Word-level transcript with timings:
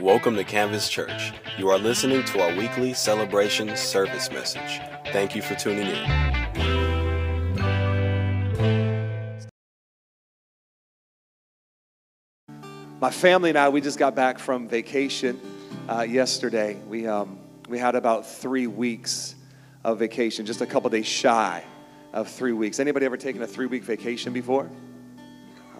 Welcome 0.00 0.36
to 0.36 0.44
Canvas 0.44 0.88
Church. 0.88 1.32
You 1.58 1.70
are 1.70 1.78
listening 1.78 2.22
to 2.26 2.40
our 2.40 2.54
weekly 2.54 2.94
celebration 2.94 3.76
service 3.76 4.30
message. 4.30 4.80
Thank 5.12 5.34
you 5.34 5.42
for 5.42 5.56
tuning 5.56 5.88
in. 5.88 6.08
My 13.00 13.10
family 13.10 13.48
and 13.48 13.58
I, 13.58 13.70
we 13.70 13.80
just 13.80 13.98
got 13.98 14.14
back 14.14 14.38
from 14.38 14.68
vacation 14.68 15.40
uh, 15.88 16.02
yesterday. 16.02 16.76
We, 16.86 17.08
um, 17.08 17.36
we 17.68 17.76
had 17.76 17.96
about 17.96 18.24
three 18.24 18.68
weeks 18.68 19.34
of 19.82 19.98
vacation, 19.98 20.46
just 20.46 20.60
a 20.60 20.66
couple 20.66 20.88
days 20.90 21.06
shy 21.06 21.64
of 22.12 22.28
three 22.28 22.52
weeks. 22.52 22.78
Anybody 22.78 23.04
ever 23.04 23.16
taken 23.16 23.42
a 23.42 23.48
three-week 23.48 23.82
vacation 23.82 24.32
before? 24.32 24.70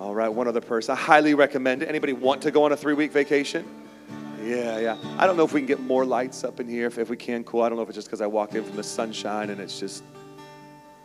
All 0.01 0.13
right, 0.13 0.29
one 0.29 0.49
other 0.49 0.61
person. 0.61 0.91
I 0.91 0.97
highly 0.97 1.35
recommend 1.35 1.85
it. 1.85 1.89
Anybody 1.89 2.15
want 2.15 2.43
to 2.43 2.51
go 2.51 2.65
on 2.65 2.73
a 2.73 2.77
three-week 2.77 3.13
vacation? 3.13 3.78
Yeah, 4.49 4.79
yeah. 4.79 4.97
I 5.19 5.27
don't 5.27 5.37
know 5.37 5.45
if 5.45 5.53
we 5.53 5.61
can 5.61 5.67
get 5.67 5.81
more 5.81 6.07
lights 6.07 6.43
up 6.43 6.59
in 6.59 6.67
here. 6.67 6.87
If, 6.87 6.97
if 6.97 7.11
we 7.11 7.19
can, 7.19 7.45
cool. 7.45 7.61
I 7.61 7.69
don't 7.69 7.77
know 7.77 7.83
if 7.83 7.91
it's 7.91 7.97
just 7.97 8.09
because 8.09 8.23
I 8.23 8.27
walked 8.27 8.55
in 8.55 8.65
from 8.65 8.77
the 8.77 8.83
sunshine 8.83 9.51
and 9.51 9.61
it's 9.61 9.79
just, 9.79 10.03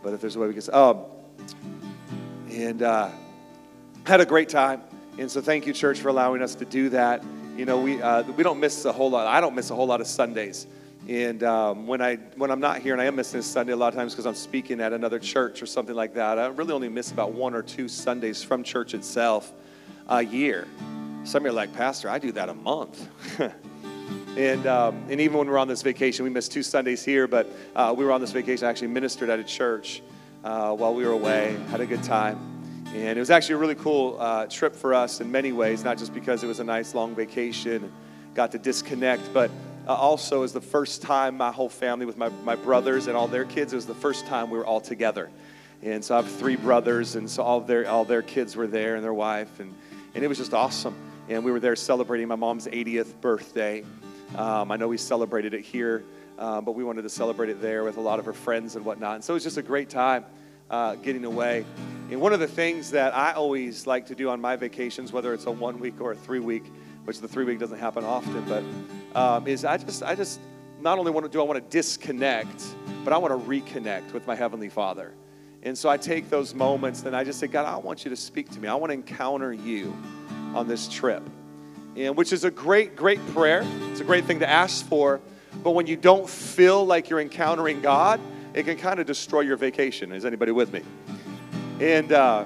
but 0.02 0.14
if 0.14 0.22
there's 0.22 0.38
a 0.38 0.40
way 0.40 0.48
we 0.48 0.54
can. 0.54 0.74
Um, 0.74 1.02
and 2.50 2.82
uh, 2.82 3.10
had 4.06 4.22
a 4.22 4.26
great 4.26 4.48
time. 4.48 4.82
And 5.20 5.30
so 5.30 5.42
thank 5.42 5.68
you, 5.68 5.74
church, 5.74 6.00
for 6.00 6.08
allowing 6.08 6.42
us 6.42 6.56
to 6.56 6.64
do 6.64 6.88
that. 6.90 7.22
You 7.58 7.66
know, 7.66 7.82
we 7.82 8.02
uh, 8.02 8.24
we 8.24 8.44
don't 8.44 8.62
miss 8.62 8.86
a 8.86 8.94
whole 8.94 9.12
lot. 9.12 9.28
I 9.28 9.42
don't 9.42 9.56
miss 9.56 9.70
a 9.72 9.76
whole 9.76 9.88
lot 9.88 10.00
of 10.00 10.08
Sundays. 10.08 10.66
And 11.10 11.44
um, 11.44 11.86
when 11.86 12.02
I 12.02 12.16
when 12.38 12.50
I'm 12.50 12.62
not 12.62 12.80
here, 12.80 12.94
and 12.94 13.02
I 13.02 13.06
am 13.06 13.16
missing 13.18 13.42
Sunday 13.42 13.74
a 13.74 13.76
lot 13.76 13.90
of 13.90 13.96
times 13.96 14.14
because 14.14 14.26
I'm 14.26 14.36
speaking 14.36 14.80
at 14.80 14.94
another 14.94 15.20
church 15.20 15.62
or 15.62 15.66
something 15.66 15.96
like 15.96 16.14
that, 16.14 16.40
I 16.40 16.48
really 16.48 16.72
only 16.72 16.90
miss 16.90 17.12
about 17.12 17.34
one 17.34 17.54
or 17.54 17.62
two 17.62 17.90
Sundays 17.90 18.42
from 18.42 18.64
church 18.64 18.94
itself 18.94 19.52
a 20.08 20.24
year. 20.24 20.66
Some 21.26 21.44
of 21.44 21.46
you 21.46 21.52
are 21.52 21.54
like, 21.54 21.74
Pastor, 21.74 22.10
I 22.10 22.20
do 22.20 22.34
that 22.34 22.50
a 22.50 22.54
month. 22.54 23.08
and 24.38 24.68
um, 24.68 25.06
and 25.10 25.22
even 25.22 25.38
when 25.38 25.48
we 25.48 25.54
are 25.54 25.58
on 25.58 25.70
this 25.70 25.82
vacation, 25.82 26.26
we 26.26 26.30
missed 26.30 26.52
two 26.52 26.64
Sundays 26.64 27.06
here, 27.06 27.28
but 27.28 27.50
uh, 27.76 27.94
we 27.96 28.04
were 28.04 28.12
on 28.12 28.20
this 28.20 28.32
vacation. 28.32 28.68
I 28.68 28.70
actually 28.70 28.90
ministered 28.90 29.30
at 29.30 29.40
a 29.40 29.44
church 29.44 30.02
uh, 30.44 30.76
while 30.76 30.94
we 30.94 31.06
were 31.06 31.12
away. 31.12 31.58
Had 31.70 31.80
a 31.80 31.86
good 31.86 32.04
time. 32.04 32.38
And 32.94 33.18
it 33.18 33.20
was 33.20 33.32
actually 33.32 33.56
a 33.56 33.58
really 33.58 33.76
cool 33.76 34.18
uh, 34.20 34.48
trip 34.48 34.76
for 34.76 34.94
us 34.94 35.22
in 35.22 35.32
many 35.32 35.54
ways, 35.54 35.84
not 35.84 35.98
just 35.98 36.14
because 36.14 36.44
it 36.44 36.48
was 36.48 36.60
a 36.60 36.64
nice 36.64 36.94
long 36.94 37.16
vacation, 37.16 37.92
got 38.36 38.52
to 38.52 38.60
disconnect, 38.60 39.34
but 39.34 39.50
uh, 39.88 39.96
also 39.96 40.38
it 40.38 40.42
was 40.42 40.54
the 40.54 40.62
first 40.62 41.02
time 41.02 41.38
my 41.38 41.52
whole 41.52 41.70
family 41.70 42.06
with 42.06 42.18
my, 42.18 42.30
my 42.44 42.56
brothers 42.56 43.08
and 43.08 43.18
all 43.18 43.28
their 43.28 43.46
kids, 43.46 43.74
it 43.74 43.78
was 43.78 43.88
the 43.88 43.96
first 43.96 44.28
time 44.28 44.52
we 44.52 44.58
were 44.58 44.66
all 44.66 44.82
together. 44.82 45.32
And 45.82 46.04
so 46.04 46.16
I 46.16 46.22
have 46.22 46.32
three 46.32 46.56
brothers, 46.56 47.16
and 47.16 47.30
so 47.30 47.42
all 47.42 47.62
their, 47.62 47.90
all 47.90 48.06
their 48.06 48.22
kids 48.22 48.56
were 48.56 48.68
there 48.68 48.96
and 48.96 49.04
their 49.04 49.14
wife, 49.14 49.60
and, 49.60 49.74
and 50.14 50.24
it 50.24 50.28
was 50.28 50.38
just 50.38 50.54
awesome. 50.54 50.96
And 51.30 51.46
we 51.46 51.52
were 51.52 51.60
there 51.60 51.76
celebrating 51.76 52.28
my 52.28 52.36
mom's 52.36 52.68
80th 52.68 53.20
birthday. 53.22 53.84
Um, 54.36 54.72
I 54.72 54.76
know 54.76 54.90
we 54.90 54.98
celebrated 54.98 55.54
it 55.54 55.62
here, 55.62 56.04
uh, 56.38 56.60
but 56.60 56.74
we 56.74 56.84
wanted 56.84 57.04
to 57.04 57.10
celebrate 57.10 57.50
it 57.50 57.62
there 57.62 57.84
with 57.84 57.98
a 57.98 58.02
lot 58.02 58.20
of 58.20 58.26
her 58.26 58.34
friends 58.34 58.76
and 58.76 58.84
whatnot. 58.84 59.16
And 59.16 59.24
so 59.24 59.34
it 59.34 59.36
was 59.36 59.44
just 59.44 59.58
a 59.58 59.62
great 59.62 59.90
time 59.90 60.26
uh, 60.70 60.96
getting 60.96 61.24
away. 61.24 61.66
And 62.12 62.20
one 62.20 62.34
of 62.34 62.42
the 62.42 62.48
things 62.48 62.92
that 62.92 63.16
I 63.16 63.32
always 63.34 63.88
like 63.88 64.06
to 64.08 64.16
do 64.16 64.30
on 64.30 64.42
my 64.42 64.58
vacations, 64.58 65.14
whether 65.14 65.34
it's 65.34 65.46
a 65.46 65.52
one 65.52 65.80
week 65.80 66.02
or 66.02 66.12
a 66.12 66.16
three 66.16 66.40
week, 66.40 66.66
which 67.06 67.20
the 67.20 67.28
three 67.28 67.46
week 67.46 67.60
doesn't 67.60 67.80
happen 67.80 68.04
often, 68.04 68.44
but 68.46 69.18
um, 69.18 69.48
is 69.48 69.64
I 69.64 69.78
just, 69.78 70.04
I 70.04 70.16
just 70.16 70.40
not 70.82 71.00
only 71.00 71.12
want 71.12 71.26
to 71.26 71.32
do 71.32 71.40
I 71.40 71.44
want 71.44 71.64
to 71.64 71.70
disconnect, 71.70 72.64
but 73.06 73.14
I 73.14 73.18
want 73.18 73.34
to 73.34 73.50
reconnect 73.50 74.12
with 74.12 74.28
my 74.28 74.36
Heavenly 74.36 74.70
Father. 74.70 75.14
And 75.64 75.78
so 75.78 75.88
I 75.88 75.96
take 75.96 76.30
those 76.30 76.54
moments 76.54 77.04
and 77.04 77.16
I 77.16 77.24
just 77.24 77.40
say, 77.40 77.48
God, 77.48 77.66
I 77.66 77.78
want 77.78 78.04
you 78.04 78.10
to 78.10 78.18
speak 78.18 78.50
to 78.52 78.60
me. 78.60 78.68
I 78.68 78.76
want 78.76 78.90
to 78.90 78.96
encounter 78.96 79.54
you 79.54 79.96
on 80.54 80.68
this 80.68 80.88
trip. 80.88 81.24
And 81.96 82.16
which 82.16 82.34
is 82.34 82.44
a 82.44 82.52
great, 82.52 82.96
great 82.96 83.26
prayer. 83.28 83.64
It's 83.92 84.00
a 84.00 84.04
great 84.04 84.26
thing 84.26 84.40
to 84.40 84.50
ask 84.50 84.86
for. 84.86 85.22
But 85.64 85.72
when 85.72 85.86
you 85.86 85.96
don't 85.96 86.28
feel 86.28 86.86
like 86.86 87.10
you're 87.10 87.22
encountering 87.22 87.82
God, 87.82 88.20
it 88.54 88.64
can 88.64 88.78
kind 88.78 89.00
of 89.00 89.06
destroy 89.06 89.42
your 89.42 89.58
vacation. 89.58 90.12
Is 90.12 90.26
anybody 90.26 90.52
with 90.52 90.74
me? 90.74 90.82
And 91.80 92.12
uh, 92.12 92.46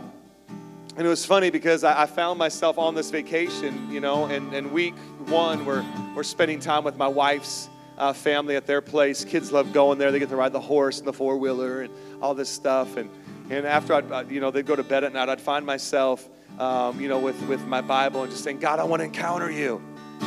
and 0.97 1.05
it 1.05 1.09
was 1.09 1.25
funny 1.25 1.51
because 1.51 1.83
I, 1.83 2.03
I, 2.03 2.05
found 2.07 2.39
myself 2.39 2.79
on 2.79 2.95
this 2.95 3.11
vacation, 3.11 3.91
you 3.91 3.99
know, 3.99 4.25
and, 4.25 4.51
and 4.51 4.71
week 4.71 4.95
one, 5.27 5.63
we're, 5.63 5.85
we're 6.15 6.23
spending 6.23 6.59
time 6.59 6.83
with 6.83 6.97
my 6.97 7.07
wife's 7.07 7.69
uh, 7.99 8.13
family 8.13 8.55
at 8.55 8.65
their 8.65 8.81
place. 8.81 9.23
Kids 9.23 9.51
love 9.51 9.73
going 9.73 9.99
there. 9.99 10.11
They 10.11 10.17
get 10.17 10.29
to 10.29 10.35
ride 10.35 10.53
the 10.53 10.59
horse 10.59 10.97
and 10.97 11.07
the 11.07 11.13
four 11.13 11.37
wheeler 11.37 11.81
and 11.81 11.93
all 12.19 12.33
this 12.33 12.49
stuff. 12.49 12.97
And, 12.97 13.11
and 13.51 13.67
after 13.67 13.93
I'd, 13.93 14.11
uh, 14.11 14.23
you 14.27 14.39
know, 14.39 14.49
they'd 14.49 14.65
go 14.65 14.75
to 14.75 14.83
bed 14.83 15.03
at 15.03 15.13
night, 15.13 15.29
I'd 15.29 15.39
find 15.39 15.67
myself, 15.67 16.27
um, 16.59 16.99
you 16.99 17.07
know, 17.07 17.19
with, 17.19 17.39
with 17.47 17.65
my 17.67 17.81
Bible 17.81 18.23
and 18.23 18.31
just 18.31 18.43
saying, 18.43 18.59
God, 18.59 18.79
I 18.79 18.83
want 18.83 19.01
to 19.01 19.05
encounter 19.05 19.51
you. 19.51 19.81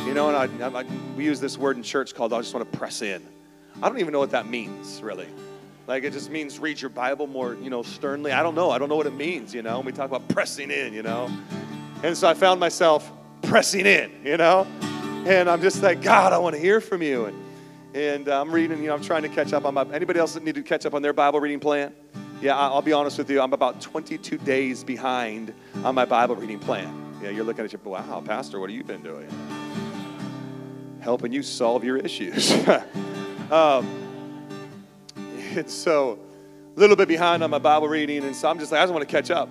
You 0.05 0.13
know, 0.13 0.29
and 0.29 0.63
I, 0.63 0.79
I, 0.79 0.85
we 1.17 1.25
use 1.25 1.39
this 1.39 1.57
word 1.57 1.75
in 1.75 1.83
church 1.83 2.15
called 2.15 2.31
I 2.31 2.39
just 2.39 2.53
want 2.53 2.71
to 2.71 2.77
press 2.77 3.01
in. 3.01 3.21
I 3.81 3.89
don't 3.89 3.99
even 3.99 4.13
know 4.13 4.19
what 4.19 4.31
that 4.31 4.47
means, 4.47 5.01
really. 5.01 5.27
Like 5.87 6.03
it 6.03 6.13
just 6.13 6.29
means 6.29 6.59
read 6.59 6.79
your 6.79 6.89
Bible 6.89 7.27
more, 7.27 7.55
you 7.55 7.69
know, 7.69 7.83
sternly. 7.83 8.31
I 8.31 8.41
don't 8.43 8.55
know. 8.55 8.71
I 8.71 8.77
don't 8.77 8.87
know 8.87 8.95
what 8.95 9.07
it 9.07 9.13
means, 9.13 9.53
you 9.53 9.61
know. 9.61 9.79
We 9.81 9.91
talk 9.91 10.09
about 10.09 10.27
pressing 10.29 10.71
in, 10.71 10.93
you 10.93 11.03
know. 11.03 11.29
And 12.03 12.15
so 12.15 12.29
I 12.29 12.33
found 12.33 12.59
myself 12.59 13.11
pressing 13.41 13.85
in, 13.85 14.11
you 14.23 14.37
know. 14.37 14.65
And 15.25 15.49
I'm 15.49 15.61
just 15.61 15.83
like, 15.83 16.01
God, 16.01 16.33
I 16.33 16.37
want 16.37 16.55
to 16.55 16.61
hear 16.61 16.79
from 16.79 17.01
you. 17.01 17.25
And, 17.25 17.43
and 17.93 18.29
uh, 18.29 18.39
I'm 18.39 18.51
reading, 18.51 18.79
you 18.81 18.87
know, 18.87 18.95
I'm 18.95 19.01
trying 19.01 19.23
to 19.23 19.29
catch 19.29 19.51
up 19.53 19.65
on 19.65 19.73
my. 19.73 19.85
Anybody 19.91 20.19
else 20.19 20.33
that 20.35 20.43
need 20.43 20.55
to 20.55 20.63
catch 20.63 20.85
up 20.85 20.93
on 20.93 21.01
their 21.01 21.13
Bible 21.13 21.39
reading 21.39 21.59
plan? 21.59 21.93
Yeah, 22.41 22.57
I'll 22.57 22.81
be 22.81 22.91
honest 22.91 23.19
with 23.19 23.29
you. 23.29 23.39
I'm 23.39 23.53
about 23.53 23.81
22 23.81 24.39
days 24.39 24.83
behind 24.83 25.53
on 25.83 25.93
my 25.93 26.05
Bible 26.05 26.35
reading 26.35 26.57
plan. 26.57 27.13
Yeah, 27.21 27.29
you're 27.29 27.43
looking 27.43 27.63
at 27.63 27.71
your, 27.71 27.81
wow, 27.83 28.23
Pastor, 28.25 28.59
what 28.59 28.71
have 28.71 28.75
you 28.75 28.83
been 28.83 29.03
doing? 29.03 29.29
Helping 31.01 31.31
you 31.31 31.43
solve 31.43 31.83
your 31.83 31.97
issues. 31.97 32.51
um, 33.51 33.87
and 35.15 35.69
so 35.69 36.17
a 36.75 36.79
little 36.79 36.95
bit 36.95 37.07
behind 37.07 37.43
on 37.43 37.51
my 37.51 37.59
Bible 37.59 37.87
reading, 37.87 38.23
and 38.23 38.35
so 38.35 38.49
I'm 38.49 38.57
just 38.57 38.71
like, 38.71 38.81
I 38.81 38.85
just 38.85 38.93
want 38.93 39.07
to 39.07 39.11
catch 39.11 39.29
up. 39.29 39.47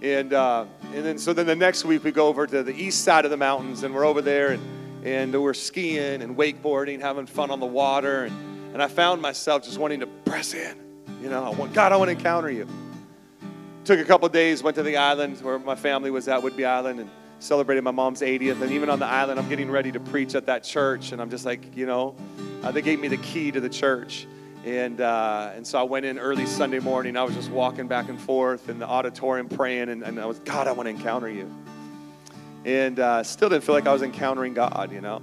And 0.00 0.32
uh, 0.32 0.66
and 0.94 1.04
then 1.04 1.18
so 1.18 1.32
then 1.32 1.46
the 1.46 1.56
next 1.56 1.84
week 1.84 2.04
we 2.04 2.12
go 2.12 2.28
over 2.28 2.46
to 2.46 2.62
the 2.62 2.74
east 2.74 3.02
side 3.02 3.24
of 3.24 3.32
the 3.32 3.36
mountains, 3.36 3.82
and 3.82 3.92
we're 3.92 4.06
over 4.06 4.22
there, 4.22 4.52
and 4.52 5.06
and 5.06 5.42
we're 5.42 5.52
skiing 5.52 6.22
and 6.22 6.36
wakeboarding, 6.36 7.00
having 7.00 7.26
fun 7.26 7.50
on 7.50 7.60
the 7.60 7.66
water, 7.66 8.24
and 8.24 8.72
and 8.72 8.82
I 8.82 8.88
found 8.88 9.20
myself 9.20 9.64
just 9.64 9.78
wanting 9.78 10.00
to 10.00 10.06
press 10.06 10.54
in. 10.54 10.89
You 11.20 11.28
know, 11.28 11.44
I 11.44 11.50
want 11.50 11.74
God, 11.74 11.92
I 11.92 11.96
want 11.96 12.08
to 12.08 12.12
encounter 12.12 12.50
you. 12.50 12.66
Took 13.84 14.00
a 14.00 14.04
couple 14.04 14.28
days, 14.30 14.62
went 14.62 14.76
to 14.76 14.82
the 14.82 14.96
island 14.96 15.38
where 15.42 15.58
my 15.58 15.74
family 15.74 16.10
was 16.10 16.28
at, 16.28 16.40
Whidbey 16.40 16.66
Island, 16.66 17.00
and 17.00 17.10
celebrated 17.40 17.82
my 17.82 17.90
mom's 17.90 18.22
80th. 18.22 18.62
And 18.62 18.70
even 18.72 18.88
on 18.88 18.98
the 18.98 19.06
island, 19.06 19.38
I'm 19.38 19.48
getting 19.48 19.70
ready 19.70 19.92
to 19.92 20.00
preach 20.00 20.34
at 20.34 20.46
that 20.46 20.64
church, 20.64 21.12
and 21.12 21.20
I'm 21.20 21.28
just 21.28 21.44
like, 21.44 21.76
you 21.76 21.84
know, 21.84 22.14
uh, 22.62 22.70
they 22.72 22.80
gave 22.80 23.00
me 23.00 23.08
the 23.08 23.18
key 23.18 23.50
to 23.50 23.60
the 23.60 23.68
church. 23.68 24.26
And, 24.64 25.00
uh, 25.00 25.52
and 25.54 25.66
so 25.66 25.78
I 25.78 25.82
went 25.82 26.06
in 26.06 26.18
early 26.18 26.46
Sunday 26.46 26.78
morning. 26.78 27.16
I 27.16 27.22
was 27.22 27.34
just 27.34 27.50
walking 27.50 27.86
back 27.86 28.08
and 28.08 28.20
forth 28.20 28.68
in 28.68 28.78
the 28.78 28.86
auditorium 28.86 29.48
praying, 29.48 29.90
and, 29.90 30.02
and 30.02 30.18
I 30.18 30.24
was, 30.24 30.38
God, 30.40 30.68
I 30.68 30.72
want 30.72 30.86
to 30.86 30.90
encounter 30.90 31.28
you. 31.28 31.50
And 32.64 32.98
uh, 32.98 33.22
still 33.24 33.48
didn't 33.48 33.64
feel 33.64 33.74
like 33.74 33.86
I 33.86 33.92
was 33.92 34.02
encountering 34.02 34.54
God, 34.54 34.90
you 34.92 35.00
know. 35.00 35.20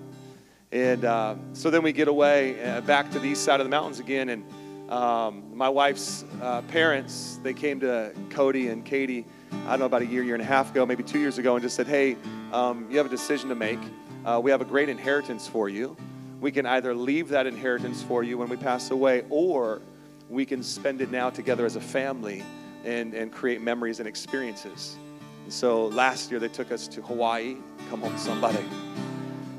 And 0.71 1.05
uh, 1.05 1.35
so 1.53 1.69
then 1.69 1.81
we 1.81 1.91
get 1.91 2.07
away 2.07 2.63
uh, 2.63 2.81
back 2.81 3.09
to 3.11 3.19
the 3.19 3.29
east 3.29 3.43
side 3.43 3.59
of 3.59 3.65
the 3.65 3.69
mountains 3.69 3.99
again. 3.99 4.29
And 4.29 4.43
um, 4.89 5.43
my 5.55 5.69
wife's 5.69 6.23
uh, 6.41 6.61
parents, 6.63 7.39
they 7.43 7.53
came 7.53 7.79
to 7.81 8.13
Cody 8.29 8.69
and 8.69 8.85
Katie, 8.85 9.25
I 9.51 9.71
don't 9.71 9.79
know, 9.79 9.85
about 9.85 10.01
a 10.01 10.05
year, 10.05 10.23
year 10.23 10.35
and 10.35 10.41
a 10.41 10.45
half 10.45 10.71
ago, 10.71 10.85
maybe 10.85 11.03
two 11.03 11.19
years 11.19 11.37
ago, 11.37 11.55
and 11.55 11.63
just 11.63 11.75
said, 11.75 11.87
hey, 11.87 12.15
um, 12.51 12.87
you 12.89 12.97
have 12.97 13.05
a 13.05 13.09
decision 13.09 13.49
to 13.49 13.55
make. 13.55 13.79
Uh, 14.25 14.39
we 14.43 14.51
have 14.51 14.61
a 14.61 14.65
great 14.65 14.89
inheritance 14.89 15.47
for 15.47 15.69
you 15.69 15.95
we 16.39 16.51
can 16.51 16.65
either 16.65 16.93
leave 16.93 17.29
that 17.29 17.47
inheritance 17.47 18.03
for 18.03 18.23
you 18.23 18.37
when 18.37 18.49
we 18.49 18.57
pass 18.57 18.91
away, 18.91 19.23
or 19.29 19.81
we 20.29 20.45
can 20.45 20.61
spend 20.61 21.01
it 21.01 21.09
now 21.09 21.29
together 21.29 21.65
as 21.65 21.75
a 21.75 21.81
family 21.81 22.43
and, 22.85 23.13
and 23.13 23.31
create 23.31 23.61
memories 23.61 23.99
and 23.99 24.07
experiences. 24.07 24.97
And 25.43 25.53
so 25.53 25.87
last 25.87 26.29
year 26.29 26.39
they 26.39 26.47
took 26.47 26.71
us 26.71 26.87
to 26.89 27.01
Hawaii. 27.01 27.57
Come 27.89 28.01
home, 28.01 28.17
somebody. 28.17 28.63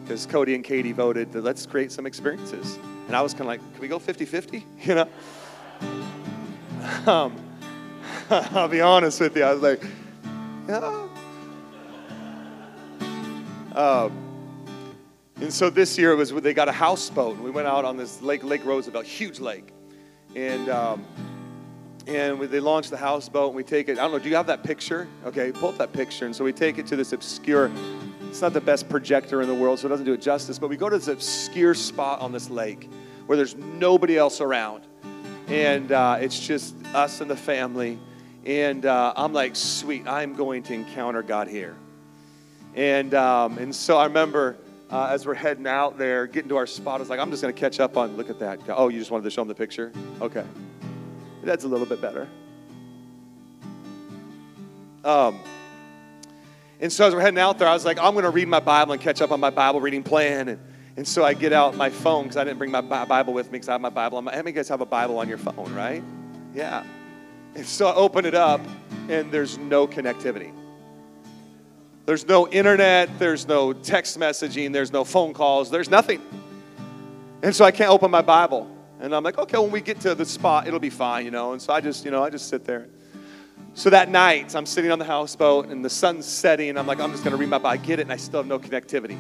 Because 0.05 0.25
Cody 0.25 0.55
and 0.55 0.63
Katie 0.63 0.93
voted 0.93 1.33
that 1.33 1.43
let's 1.43 1.67
create 1.67 1.91
some 1.91 2.07
experiences. 2.07 2.79
And 3.09 3.17
I 3.17 3.23
was 3.23 3.33
kind 3.33 3.43
of 3.43 3.47
like, 3.49 3.73
can 3.73 3.81
we 3.81 3.89
go 3.89 3.99
50 3.99 4.25
50? 4.25 4.67
You 4.85 4.95
know? 4.95 5.09
Um, 7.07 7.35
I'll 8.31 8.69
be 8.69 8.83
honest 8.83 9.21
with 9.21 9.37
you. 9.37 9.43
I 9.43 9.53
was 9.53 9.63
like, 9.63 9.83
yeah. 10.69 11.09
Um, 13.75 14.13
and 15.41 15.53
so 15.53 15.71
this 15.71 15.97
year 15.97 16.13
it 16.13 16.17
was 16.17 16.31
they 16.31 16.53
got 16.53 16.69
a 16.69 16.73
houseboat. 16.73 17.37
And 17.37 17.45
we 17.45 17.51
went 17.51 17.67
out 17.67 17.85
on 17.85 17.97
this 17.97 18.21
lake, 18.21 18.45
Lake 18.45 18.65
Roosevelt, 18.65 19.07
huge 19.07 19.41
lake, 19.41 19.73
and 20.35 20.69
um, 20.69 21.05
and 22.07 22.39
we, 22.39 22.47
they 22.47 22.61
launched 22.61 22.91
the 22.91 22.97
houseboat. 22.97 23.49
And 23.49 23.57
we 23.57 23.63
take 23.63 23.89
it. 23.89 23.99
I 23.99 24.03
don't 24.03 24.13
know. 24.13 24.19
Do 24.19 24.29
you 24.29 24.37
have 24.37 24.49
that 24.49 24.63
picture? 24.65 25.09
Okay, 25.25 25.53
pull 25.53 25.71
up 25.71 25.79
that 25.79 25.93
picture. 25.93 26.27
And 26.27 26.37
so 26.37 26.45
we 26.45 26.53
take 26.53 26.77
it 26.79 26.87
to 26.89 26.97
this 26.97 27.13
obscure. 27.13 27.71
It's 28.29 28.43
not 28.43 28.53
the 28.53 28.61
best 28.61 28.89
projector 28.89 29.43
in 29.43 29.49
the 29.49 29.55
world, 29.55 29.79
so 29.79 29.87
it 29.87 29.91
doesn't 29.91 30.07
do 30.07 30.13
it 30.13 30.21
justice. 30.21 30.59
But 30.59 30.69
we 30.69 30.77
go 30.77 30.89
to 30.89 30.99
this 30.99 31.09
obscure 31.09 31.75
spot 31.75 32.21
on 32.21 32.31
this 32.31 32.51
lake 32.51 32.89
where 33.27 33.37
there's 33.37 33.57
nobody 33.57 34.17
else 34.17 34.41
around, 34.41 34.85
and 35.49 35.91
uh, 35.91 36.19
it's 36.21 36.39
just 36.39 36.75
us 36.95 37.21
and 37.21 37.31
the 37.31 37.37
family. 37.37 37.99
And 38.45 38.87
uh, 38.87 39.13
I'm 39.17 39.33
like, 39.33 39.57
sweet, 39.57 40.07
I'm 40.07 40.35
going 40.35 40.63
to 40.65 40.75
encounter 40.75 41.23
God 41.23 41.49
here. 41.49 41.77
And 42.75 43.15
um, 43.15 43.59
and 43.59 43.75
so 43.75 43.99
I 43.99 44.05
remember 44.05 44.57
uh, 44.91 45.09
as 45.11 45.27
we're 45.27 45.35
heading 45.35 45.67
out 45.67 45.99
there, 45.99 46.27
getting 46.27 46.49
to 46.49 46.57
our 46.57 46.67
spot, 46.67 46.97
I 46.97 47.01
was 47.01 47.11
like, 47.11 47.21
I'm 47.21 47.31
just 47.31 47.43
going 47.43 47.53
to 47.53 47.61
catch 47.61 47.81
up 47.81 47.97
on, 47.97 48.17
look 48.17 48.31
at 48.31 48.39
that. 48.39 48.61
Oh, 48.69 48.89
you 48.89 48.99
just 48.99 49.11
wanted 49.11 49.25
to 49.25 49.31
show 49.31 49.43
them 49.43 49.49
the 49.49 49.55
picture? 49.55 49.93
Okay. 50.21 50.45
That's 51.43 51.65
a 51.65 51.69
little 51.69 51.87
bit 51.87 52.01
better. 52.01 52.29
Um, 55.05 55.41
and 56.81 56.93
so 56.93 57.07
as 57.07 57.15
we're 57.15 57.21
heading 57.21 57.39
out 57.39 57.59
there, 57.59 57.69
I 57.69 57.75
was 57.75 57.85
like, 57.85 57.99
I'm 57.99 58.13
going 58.13 58.25
to 58.25 58.31
read 58.31 58.49
my 58.49 58.61
Bible 58.61 58.93
and 58.93 59.03
catch 59.03 59.21
up 59.21 59.33
on 59.33 59.41
my 59.41 59.51
Bible 59.51 59.81
reading 59.81 60.03
plan. 60.03 60.49
And, 60.49 60.61
and 60.97 61.07
so 61.07 61.25
I 61.25 61.35
get 61.35 61.53
out 61.53 61.77
my 61.77 61.91
phone 61.91 62.25
because 62.25 62.37
I 62.37 62.45
didn't 62.45 62.59
bring 62.59 62.71
my 62.71 62.81
Bible 62.81 63.33
with 63.33 63.47
me 63.47 63.53
because 63.53 63.69
I 63.69 63.73
have 63.73 63.81
my 63.81 63.91
Bible. 63.91 64.19
On 64.19 64.25
my, 64.25 64.31
How 64.31 64.39
many 64.39 64.51
of 64.51 64.57
you 64.57 64.61
guys 64.61 64.69
have 64.69 64.81
a 64.81 64.87
Bible 64.87 65.19
on 65.19 65.29
your 65.29 65.39
phone, 65.39 65.75
right? 65.75 66.03
Yeah. 66.55 66.85
And 67.55 67.67
so 67.67 67.89
I 67.89 67.95
open 67.95 68.25
it 68.25 68.35
up 68.35 68.61
and 69.09 69.33
there's 69.33 69.59
no 69.59 69.89
connectivity. 69.89 70.53
There's 72.07 72.27
no 72.27 72.49
internet, 72.49 73.19
there's 73.19 73.47
no 73.47 73.73
text 73.73 74.19
messaging, 74.19 74.73
there's 74.73 74.93
no 74.93 75.05
phone 75.05 75.35
calls, 75.35 75.71
there's 75.71 75.91
nothing. 75.91 76.23
And 77.43 77.55
so 77.55 77.65
I 77.65 77.71
can't 77.71 77.91
open 77.91 78.11
my 78.11 78.23
Bible. 78.23 78.71
And 79.01 79.15
I'm 79.15 79.23
like, 79.23 79.37
okay, 79.37 79.59
when 79.59 79.71
we 79.71 79.81
get 79.81 80.01
to 80.01 80.15
the 80.15 80.25
spot, 80.25 80.67
it'll 80.67 80.81
be 80.81 80.91
fine, 80.91 81.25
you 81.25 81.31
know. 81.31 81.53
And 81.53 81.61
so 81.61 81.73
I 81.73 81.81
just, 81.81 82.05
you 82.05 82.11
know, 82.11 82.25
I 82.25 82.31
just 82.31 82.49
sit 82.49 82.65
there. 82.65 82.89
So 83.75 83.91
that 83.91 84.09
night, 84.09 84.57
I'm 84.57 84.67
sitting 84.67 84.91
on 84.91 84.99
the 84.99 85.05
houseboat 85.05 85.67
and 85.67 85.85
the 85.85 85.91
sun's 85.91 86.27
setting, 86.27 86.71
and 86.71 86.79
I'm 86.79 86.87
like, 86.87 87.01
I'm 87.01 87.13
just 87.13 87.23
going 87.23 87.33
to 87.33 87.37
read 87.37 87.49
my 87.49 87.59
Bible. 87.59 87.69
I 87.69 87.77
get 87.77 88.01
it, 88.01 88.03
and 88.03 88.13
I 88.13 88.17
still 88.17 88.41
have 88.41 88.47
no 88.47 88.59
connectivity. 88.59 89.17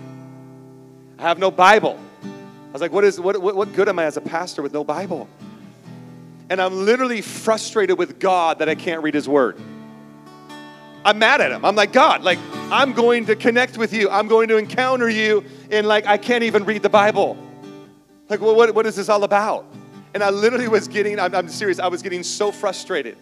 I 1.18 1.22
have 1.22 1.38
no 1.38 1.50
Bible. 1.50 1.98
I 2.24 2.72
was 2.72 2.82
like, 2.82 2.92
what, 2.92 3.04
is, 3.04 3.20
what, 3.20 3.40
what, 3.40 3.54
what 3.54 3.72
good 3.72 3.88
am 3.88 3.98
I 3.98 4.04
as 4.04 4.16
a 4.16 4.20
pastor 4.20 4.62
with 4.62 4.72
no 4.72 4.84
Bible? 4.84 5.28
And 6.50 6.60
I'm 6.60 6.84
literally 6.84 7.20
frustrated 7.20 7.98
with 7.98 8.18
God 8.18 8.58
that 8.58 8.68
I 8.68 8.74
can't 8.74 9.02
read 9.02 9.14
His 9.14 9.28
Word. 9.28 9.56
I'm 11.04 11.18
mad 11.18 11.40
at 11.40 11.52
Him. 11.52 11.64
I'm 11.64 11.76
like, 11.76 11.92
God, 11.92 12.22
like, 12.22 12.38
I'm 12.70 12.92
going 12.92 13.26
to 13.26 13.36
connect 13.36 13.78
with 13.78 13.92
you. 13.92 14.10
I'm 14.10 14.28
going 14.28 14.48
to 14.48 14.56
encounter 14.56 15.08
you, 15.08 15.44
and 15.70 15.86
like, 15.86 16.06
I 16.06 16.18
can't 16.18 16.44
even 16.44 16.64
read 16.64 16.82
the 16.82 16.88
Bible. 16.88 17.36
Like, 18.28 18.40
well, 18.40 18.54
what, 18.54 18.74
what 18.74 18.86
is 18.86 18.96
this 18.96 19.08
all 19.08 19.24
about? 19.24 19.66
And 20.14 20.22
I 20.22 20.30
literally 20.30 20.68
was 20.68 20.88
getting, 20.88 21.18
I'm, 21.18 21.34
I'm 21.34 21.48
serious, 21.48 21.78
I 21.78 21.88
was 21.88 22.02
getting 22.02 22.22
so 22.22 22.50
frustrated. 22.50 23.16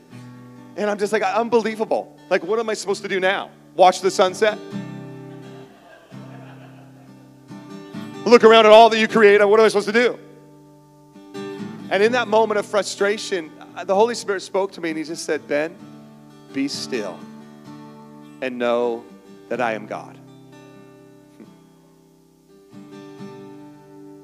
And 0.77 0.91
I'm 0.91 0.99
just 0.99 1.13
like, 1.13 1.23
unbelievable. 1.23 2.17
Like, 2.29 2.45
what 2.45 2.59
am 2.59 2.69
I 2.69 2.75
supposed 2.75 3.03
to 3.03 3.09
do 3.09 3.19
now? 3.19 3.51
Watch 3.75 4.01
the 4.01 4.11
sunset? 4.11 4.59
Look 8.27 8.45
around 8.45 8.67
at 8.67 8.73
all 8.73 8.91
that 8.91 8.99
you 8.99 9.09
create. 9.09 9.47
What 9.47 9.59
am 9.59 9.65
I 9.65 9.69
supposed 9.69 9.87
to 9.87 9.93
do? 9.93 10.19
And 11.91 12.03
in 12.03 12.13
that 12.13 12.27
moment 12.29 12.59
of 12.59 12.67
frustration, 12.67 13.53
uh, 13.77 13.85
the 13.85 13.95
Holy 13.95 14.15
Spirit 14.15 14.41
spoke 14.41 14.73
to 14.73 14.81
me 14.81 14.91
and 14.91 14.99
He 14.99 15.05
just 15.05 15.25
said, 15.25 15.47
Ben, 15.47 15.77
be 16.53 16.67
still 16.67 17.19
and 18.43 18.59
know 18.59 19.05
that 19.49 19.61
I 19.61 19.75
am 19.75 19.87
God. 19.87 20.19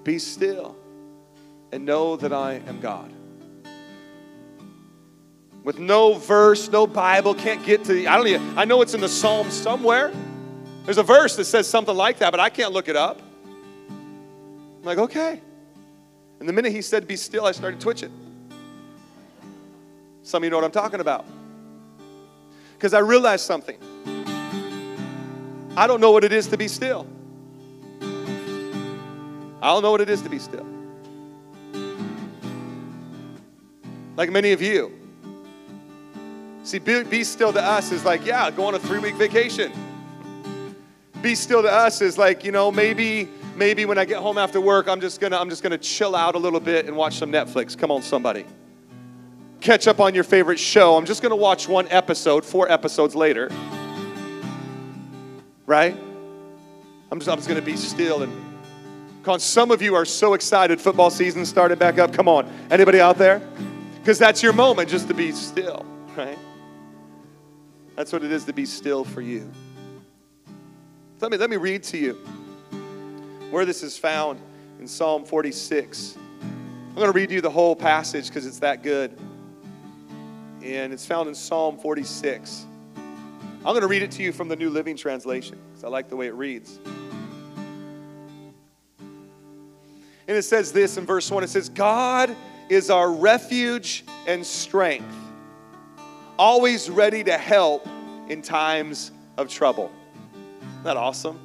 Be 0.05 0.19
still 0.19 0.75
and 1.71 1.85
know 1.87 2.17
that 2.17 2.33
I 2.33 2.55
am 2.67 2.81
God 2.81 3.12
with 5.65 5.79
no 5.79 6.15
verse, 6.15 6.69
no 6.71 6.87
Bible, 6.87 7.35
can't 7.35 7.65
get 7.65 7.85
to 7.85 7.93
the, 7.93 8.09
I 8.09 8.17
don't 8.17 8.27
even, 8.27 8.59
I 8.59 8.65
know 8.65 8.83
it's 8.83 8.95
in 8.95 9.01
the 9.01 9.09
Psalms 9.09 9.55
somewhere. 9.55 10.13
There's 10.85 10.99
a 10.99 11.03
verse 11.03 11.37
that 11.37 11.45
says 11.45 11.69
something 11.69 11.95
like 11.95 12.19
that, 12.19 12.33
but 12.33 12.41
I 12.41 12.51
can't 12.51 12.73
look 12.73 12.89
it 12.89 12.97
up. 12.97 13.21
I'm 13.89 14.83
like, 14.83 14.99
okay. 14.99 15.41
And 16.41 16.49
the 16.49 16.53
minute 16.53 16.73
he 16.73 16.83
said, 16.83 17.07
be 17.07 17.15
still, 17.15 17.47
I 17.47 17.53
started 17.53 17.81
twitching. 17.81 18.11
Some 20.25 20.43
of 20.43 20.45
you 20.45 20.51
know 20.51 20.57
what 20.57 20.65
I'm 20.65 20.73
talking 20.73 21.01
about. 21.01 21.25
Because 22.75 22.95
I 22.95 22.99
realized 22.99 23.45
something. 23.45 23.79
I 25.77 25.87
don't 25.87 26.01
know 26.01 26.11
what 26.11 26.25
it 26.25 26.33
is 26.33 26.49
to 26.49 26.57
be 26.57 26.67
still. 26.67 27.07
I 29.63 29.69
don't 29.69 29.83
know 29.83 29.93
what 29.93 30.01
it 30.01 30.11
is 30.11 30.23
to 30.23 30.29
be 30.29 30.41
still. 30.41 30.67
Like 34.17 34.31
many 34.31 34.51
of 34.51 34.61
you, 34.61 34.93
See, 36.65 36.79
be, 36.79 37.03
be 37.03 37.25
still 37.25 37.53
to 37.53 37.63
us 37.63 37.91
is 37.91 38.05
like, 38.05 38.25
yeah, 38.25 38.51
go 38.51 38.67
on 38.67 38.75
a 38.75 38.79
three 38.79 38.99
week 38.99 39.17
vacation. 39.17 39.73
Be 41.21 41.35
still 41.35 41.63
to 41.63 41.71
us 41.71 42.01
is 42.01 42.19
like, 42.19 42.45
you 42.45 42.53
know, 42.53 42.71
maybe 42.71 43.29
maybe 43.57 43.85
when 43.85 43.99
I 43.99 44.05
get 44.05 44.19
home 44.19 44.39
after 44.39 44.61
work, 44.61 44.89
I'm 44.89 45.01
just 45.01 45.21
gonna 45.21 45.39
I'm 45.39 45.51
just 45.51 45.63
gonna 45.63 45.79
chill 45.79 46.15
out 46.15 46.35
a 46.35 46.39
little 46.39 46.61
bit 46.61 46.87
and 46.87 46.97
watch 46.97 47.17
some 47.19 47.33
Netflix. 47.33 47.77
Come 47.77 47.91
on, 47.91 48.03
somebody. 48.03 48.45
Catch 49.61 49.87
up 49.87 50.01
on 50.01 50.15
your 50.15 50.25
favorite 50.25 50.59
show. 50.59 50.97
I'm 50.97 51.05
just 51.05 51.23
gonna 51.23 51.37
watch 51.37 51.69
one 51.69 51.89
episode, 51.89 52.45
four 52.45 52.71
episodes 52.71 53.15
later. 53.15 53.51
Right? 55.67 55.97
I'm 57.11 57.19
just, 57.19 57.29
I'm 57.29 57.39
just 57.39 57.49
gonna 57.49 57.63
be 57.63 57.77
still 57.77 58.23
and 58.23 58.33
Come 59.23 59.35
on, 59.35 59.41
some 59.41 59.71
of 59.71 59.81
you 59.81 59.95
are 59.95 60.05
so 60.05 60.35
excited. 60.35 60.81
Football 60.81 61.09
season 61.09 61.47
started 61.47 61.79
back 61.79 61.99
up. 61.99 62.13
Come 62.13 62.27
on. 62.27 62.51
Anybody 62.73 63.01
out 63.01 63.19
there? 63.19 63.41
Because 64.01 64.19
that's 64.19 64.43
your 64.43 64.53
moment 64.53 64.89
just 64.89 65.07
to 65.09 65.15
be 65.15 65.31
still, 65.31 65.87
right? 66.17 66.37
That's 67.97 68.13
what 68.13 68.25
it 68.25 68.33
is 68.33 68.45
to 68.47 68.53
be 68.53 68.65
still 68.65 69.05
for 69.05 69.21
you. 69.21 69.51
Let 71.21 71.31
me, 71.31 71.37
let 71.37 71.51
me 71.51 71.57
read 71.57 71.83
to 71.85 71.99
you 71.99 72.15
where 73.51 73.65
this 73.65 73.83
is 73.83 73.99
found 73.99 74.41
in 74.81 74.89
Psalm 74.89 75.25
46. 75.25 76.17
I'm 76.41 76.95
going 76.95 77.07
to 77.07 77.13
read 77.13 77.31
you 77.31 77.41
the 77.41 77.51
whole 77.51 77.77
passage 77.77 78.29
because 78.29 78.47
it's 78.47 78.59
that 78.61 78.83
good. 78.83 79.17
And 80.65 80.93
it's 80.93 81.07
found 81.07 81.29
in 81.29 81.35
Psalm 81.35 81.79
46. 81.79 82.67
I'm 82.97 83.63
going 83.63 83.83
to 83.83 83.87
read 83.87 84.03
it 84.03 84.11
to 84.13 84.23
you 84.23 84.33
from 84.33 84.49
the 84.49 84.57
New 84.57 84.71
Living 84.71 84.97
Translation 84.97 85.59
because 85.71 85.85
I 85.85 85.89
like 85.89 86.09
the 86.09 86.17
way 86.17 86.27
it 86.27 86.35
reads. 86.35 86.79
And 90.27 90.37
it 90.37 90.43
says 90.43 90.73
this 90.73 90.97
in 90.97 91.05
verse 91.05 91.31
1 91.31 91.45
it 91.45 91.51
says, 91.51 91.69
God 91.69 92.35
is 92.69 92.91
our 92.91 93.13
refuge 93.13 94.05
and 94.27 94.45
strength 94.45 95.22
always 96.43 96.91
ready 96.91 97.23
to 97.23 97.39
help 97.39 97.87
in 98.27 98.43
times 98.43 99.13
of 99.37 99.49
trouble. 99.49 99.93
Isn't 100.33 100.83
that 100.83 100.97
awesome? 100.97 101.39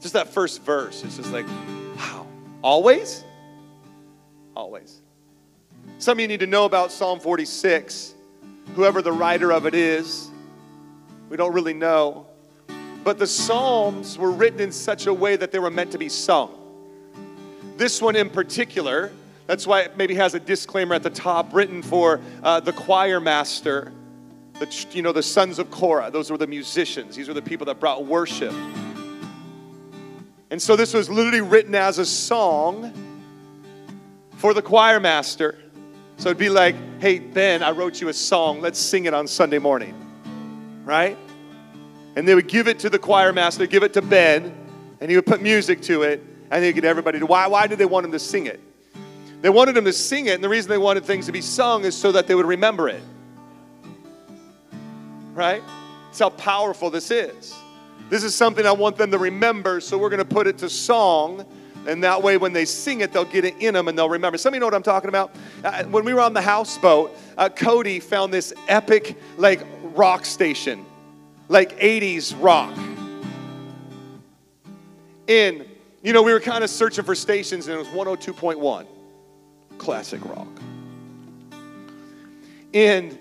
Just 0.00 0.14
that 0.14 0.28
first 0.28 0.60
verse, 0.62 1.04
it's 1.04 1.18
just 1.18 1.30
like, 1.30 1.46
wow, 1.96 2.26
always? 2.62 3.22
Always. 4.56 5.00
Some 5.98 6.18
of 6.18 6.20
you 6.20 6.26
need 6.26 6.40
to 6.40 6.48
know 6.48 6.64
about 6.64 6.90
Psalm 6.90 7.20
46. 7.20 8.14
Whoever 8.74 9.02
the 9.02 9.12
writer 9.12 9.52
of 9.52 9.66
it 9.66 9.74
is, 9.74 10.32
we 11.28 11.36
don't 11.36 11.52
really 11.52 11.72
know. 11.72 12.26
But 13.04 13.20
the 13.20 13.26
Psalms 13.28 14.18
were 14.18 14.32
written 14.32 14.58
in 14.58 14.72
such 14.72 15.06
a 15.06 15.14
way 15.14 15.36
that 15.36 15.52
they 15.52 15.60
were 15.60 15.70
meant 15.70 15.92
to 15.92 15.98
be 15.98 16.08
sung. 16.08 16.58
This 17.76 18.02
one 18.02 18.16
in 18.16 18.30
particular 18.30 19.12
that's 19.46 19.66
why 19.66 19.82
it 19.82 19.96
maybe 19.96 20.14
has 20.14 20.34
a 20.34 20.40
disclaimer 20.40 20.94
at 20.94 21.02
the 21.02 21.10
top 21.10 21.52
written 21.52 21.82
for 21.82 22.20
uh, 22.42 22.60
the 22.60 22.72
choir 22.72 23.20
master, 23.20 23.92
the, 24.64 24.86
you 24.92 25.02
know, 25.02 25.12
the 25.12 25.22
sons 25.22 25.58
of 25.58 25.70
Korah. 25.70 26.10
Those 26.10 26.30
were 26.30 26.38
the 26.38 26.46
musicians. 26.46 27.16
These 27.16 27.26
were 27.26 27.34
the 27.34 27.42
people 27.42 27.66
that 27.66 27.80
brought 27.80 28.06
worship. 28.06 28.54
And 30.50 30.62
so 30.62 30.76
this 30.76 30.94
was 30.94 31.10
literally 31.10 31.40
written 31.40 31.74
as 31.74 31.98
a 31.98 32.06
song 32.06 32.92
for 34.36 34.54
the 34.54 34.62
choir 34.62 35.00
master. 35.00 35.58
So 36.16 36.28
it'd 36.28 36.38
be 36.38 36.48
like, 36.48 36.76
hey, 37.00 37.18
Ben, 37.18 37.62
I 37.62 37.72
wrote 37.72 38.00
you 38.00 38.08
a 38.08 38.12
song. 38.12 38.60
Let's 38.60 38.78
sing 38.78 39.06
it 39.06 39.14
on 39.14 39.26
Sunday 39.26 39.58
morning. 39.58 39.94
Right? 40.84 41.18
And 42.14 42.28
they 42.28 42.34
would 42.34 42.48
give 42.48 42.68
it 42.68 42.78
to 42.80 42.90
the 42.90 42.98
choir 42.98 43.32
master, 43.32 43.66
give 43.66 43.82
it 43.82 43.94
to 43.94 44.02
Ben, 44.02 44.54
and 45.00 45.10
he 45.10 45.16
would 45.16 45.26
put 45.26 45.42
music 45.42 45.82
to 45.82 46.02
it, 46.02 46.22
and 46.50 46.64
he'd 46.64 46.74
get 46.74 46.84
everybody 46.84 47.18
to. 47.18 47.26
Why, 47.26 47.48
why 47.48 47.66
did 47.66 47.78
they 47.78 47.86
want 47.86 48.06
him 48.06 48.12
to 48.12 48.18
sing 48.18 48.46
it? 48.46 48.60
They 49.40 49.50
wanted 49.50 49.76
him 49.76 49.86
to 49.86 49.92
sing 49.92 50.26
it, 50.26 50.34
and 50.34 50.44
the 50.44 50.48
reason 50.48 50.70
they 50.70 50.78
wanted 50.78 51.04
things 51.04 51.26
to 51.26 51.32
be 51.32 51.40
sung 51.40 51.84
is 51.84 51.96
so 51.96 52.12
that 52.12 52.28
they 52.28 52.36
would 52.36 52.46
remember 52.46 52.88
it. 52.88 53.02
Right? 55.32 55.62
That's 56.06 56.18
how 56.18 56.30
powerful 56.30 56.90
this 56.90 57.10
is. 57.10 57.54
This 58.10 58.24
is 58.24 58.34
something 58.34 58.66
I 58.66 58.72
want 58.72 58.96
them 58.96 59.10
to 59.12 59.18
remember, 59.18 59.80
so 59.80 59.96
we're 59.96 60.10
going 60.10 60.18
to 60.18 60.24
put 60.24 60.46
it 60.46 60.58
to 60.58 60.68
song. 60.68 61.46
And 61.86 62.04
that 62.04 62.22
way, 62.22 62.36
when 62.36 62.52
they 62.52 62.64
sing 62.64 63.00
it, 63.00 63.12
they'll 63.12 63.24
get 63.24 63.44
it 63.44 63.56
in 63.58 63.74
them 63.74 63.88
and 63.88 63.96
they'll 63.96 64.08
remember. 64.08 64.38
Some 64.38 64.52
of 64.52 64.54
you 64.54 64.60
know 64.60 64.66
what 64.66 64.74
I'm 64.74 64.82
talking 64.82 65.08
about? 65.08 65.34
Uh, 65.64 65.84
when 65.84 66.04
we 66.04 66.12
were 66.12 66.20
on 66.20 66.34
the 66.34 66.42
houseboat, 66.42 67.16
uh, 67.38 67.48
Cody 67.48 67.98
found 68.00 68.32
this 68.32 68.52
epic, 68.68 69.16
like, 69.38 69.66
rock 69.94 70.24
station, 70.24 70.84
like 71.48 71.78
80s 71.80 72.34
rock. 72.38 72.76
In, 75.26 75.66
you 76.02 76.12
know, 76.12 76.22
we 76.22 76.32
were 76.32 76.40
kind 76.40 76.62
of 76.62 76.70
searching 76.70 77.04
for 77.04 77.14
stations, 77.14 77.66
and 77.66 77.74
it 77.74 77.78
was 77.78 77.88
102.1 77.88 78.86
classic 79.78 80.24
rock. 80.24 80.48
And 82.74 83.18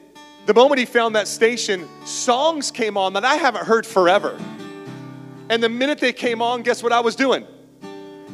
the 0.52 0.60
moment 0.60 0.80
he 0.80 0.86
found 0.86 1.16
that 1.16 1.30
station, 1.30 1.88
songs 2.04 2.72
came 2.72 2.98
on 2.98 3.14
that 3.14 3.24
I 3.24 3.36
haven't 3.36 3.66
heard 3.66 3.88
forever. 3.88 4.38
And 5.50 5.64
the 5.64 5.70
minute 5.70 6.00
they 6.00 6.12
came 6.12 6.42
on, 6.42 6.62
guess 6.62 6.84
what 6.84 6.92
I 6.92 7.00
was 7.00 7.16
doing? 7.16 7.48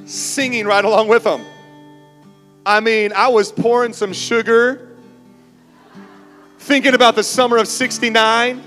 Singing 0.07 0.65
right 0.65 0.83
along 0.83 1.09
with 1.09 1.25
them. 1.25 1.45
I 2.65 2.79
mean, 2.79 3.13
I 3.13 3.27
was 3.27 3.51
pouring 3.51 3.93
some 3.93 4.13
sugar, 4.13 4.97
thinking 6.57 6.95
about 6.95 7.13
the 7.13 7.23
summer 7.23 7.57
of 7.57 7.67
69. 7.67 8.63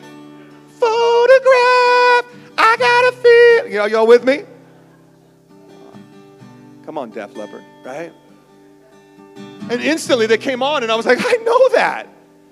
Photograph, 0.78 2.26
I 2.57 2.76
gotta 2.78 3.16
feel. 3.16 3.66
You 3.66 3.78
know, 3.78 3.87
y'all 3.87 4.07
with 4.07 4.23
me? 4.23 4.45
Come 6.85 6.99
on, 6.99 7.11
Def 7.11 7.37
Leppard, 7.37 7.64
right? 7.85 8.12
And 9.37 9.83
instantly 9.83 10.28
they 10.28 10.38
came 10.38 10.62
on, 10.62 10.85
and 10.85 10.92
I 10.92 10.95
was 10.95 11.04
like, 11.04 11.19
I 11.21 11.33
know 11.42 11.69
that. 11.71 12.07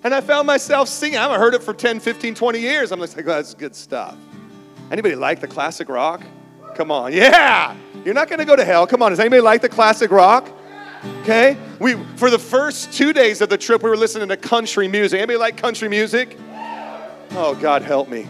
And 0.04 0.14
I 0.14 0.20
found 0.20 0.46
myself 0.46 0.88
singing. 0.88 1.18
I 1.18 1.22
haven't 1.22 1.40
heard 1.40 1.54
it 1.54 1.62
for 1.62 1.74
10, 1.74 2.00
15, 2.00 2.34
20 2.34 2.58
years. 2.60 2.92
I'm 2.92 3.00
just 3.00 3.16
like, 3.16 3.26
oh, 3.26 3.30
that's 3.30 3.54
good 3.54 3.74
stuff. 3.74 4.16
Anybody 4.90 5.16
like 5.16 5.40
the 5.40 5.48
classic 5.48 5.88
rock? 5.88 6.22
Come 6.74 6.90
on. 6.90 7.12
Yeah. 7.12 7.76
You're 8.04 8.14
not 8.14 8.28
going 8.28 8.38
to 8.38 8.44
go 8.44 8.54
to 8.54 8.64
hell. 8.64 8.86
Come 8.86 9.02
on. 9.02 9.10
Does 9.10 9.20
anybody 9.20 9.42
like 9.42 9.60
the 9.60 9.68
classic 9.68 10.10
rock? 10.10 10.48
Okay? 11.22 11.56
We 11.80 11.94
for 12.16 12.30
the 12.30 12.38
first 12.38 12.92
2 12.92 13.12
days 13.12 13.40
of 13.40 13.48
the 13.48 13.58
trip 13.58 13.82
we 13.82 13.90
were 13.90 13.96
listening 13.96 14.28
to 14.28 14.36
country 14.36 14.88
music. 14.88 15.18
Anybody 15.18 15.38
like 15.38 15.56
country 15.56 15.88
music? 15.88 16.36
Oh, 17.32 17.58
God 17.60 17.82
help 17.82 18.08
me. 18.08 18.26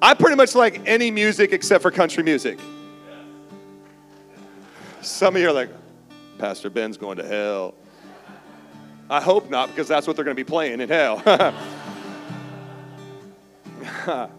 I 0.00 0.14
pretty 0.14 0.36
much 0.36 0.54
like 0.54 0.80
any 0.86 1.10
music 1.10 1.52
except 1.52 1.82
for 1.82 1.90
country 1.90 2.22
music. 2.22 2.58
Some 5.00 5.36
of 5.36 5.42
you 5.42 5.48
are 5.48 5.52
like, 5.52 5.70
Pastor 6.38 6.70
Ben's 6.70 6.96
going 6.96 7.18
to 7.18 7.26
hell. 7.26 7.74
I 9.10 9.20
hope 9.20 9.50
not, 9.50 9.68
because 9.68 9.88
that's 9.88 10.06
what 10.06 10.16
they're 10.16 10.24
going 10.24 10.36
to 10.36 10.42
be 10.42 10.48
playing 10.48 10.80
in 10.80 10.88
hell. 10.88 11.22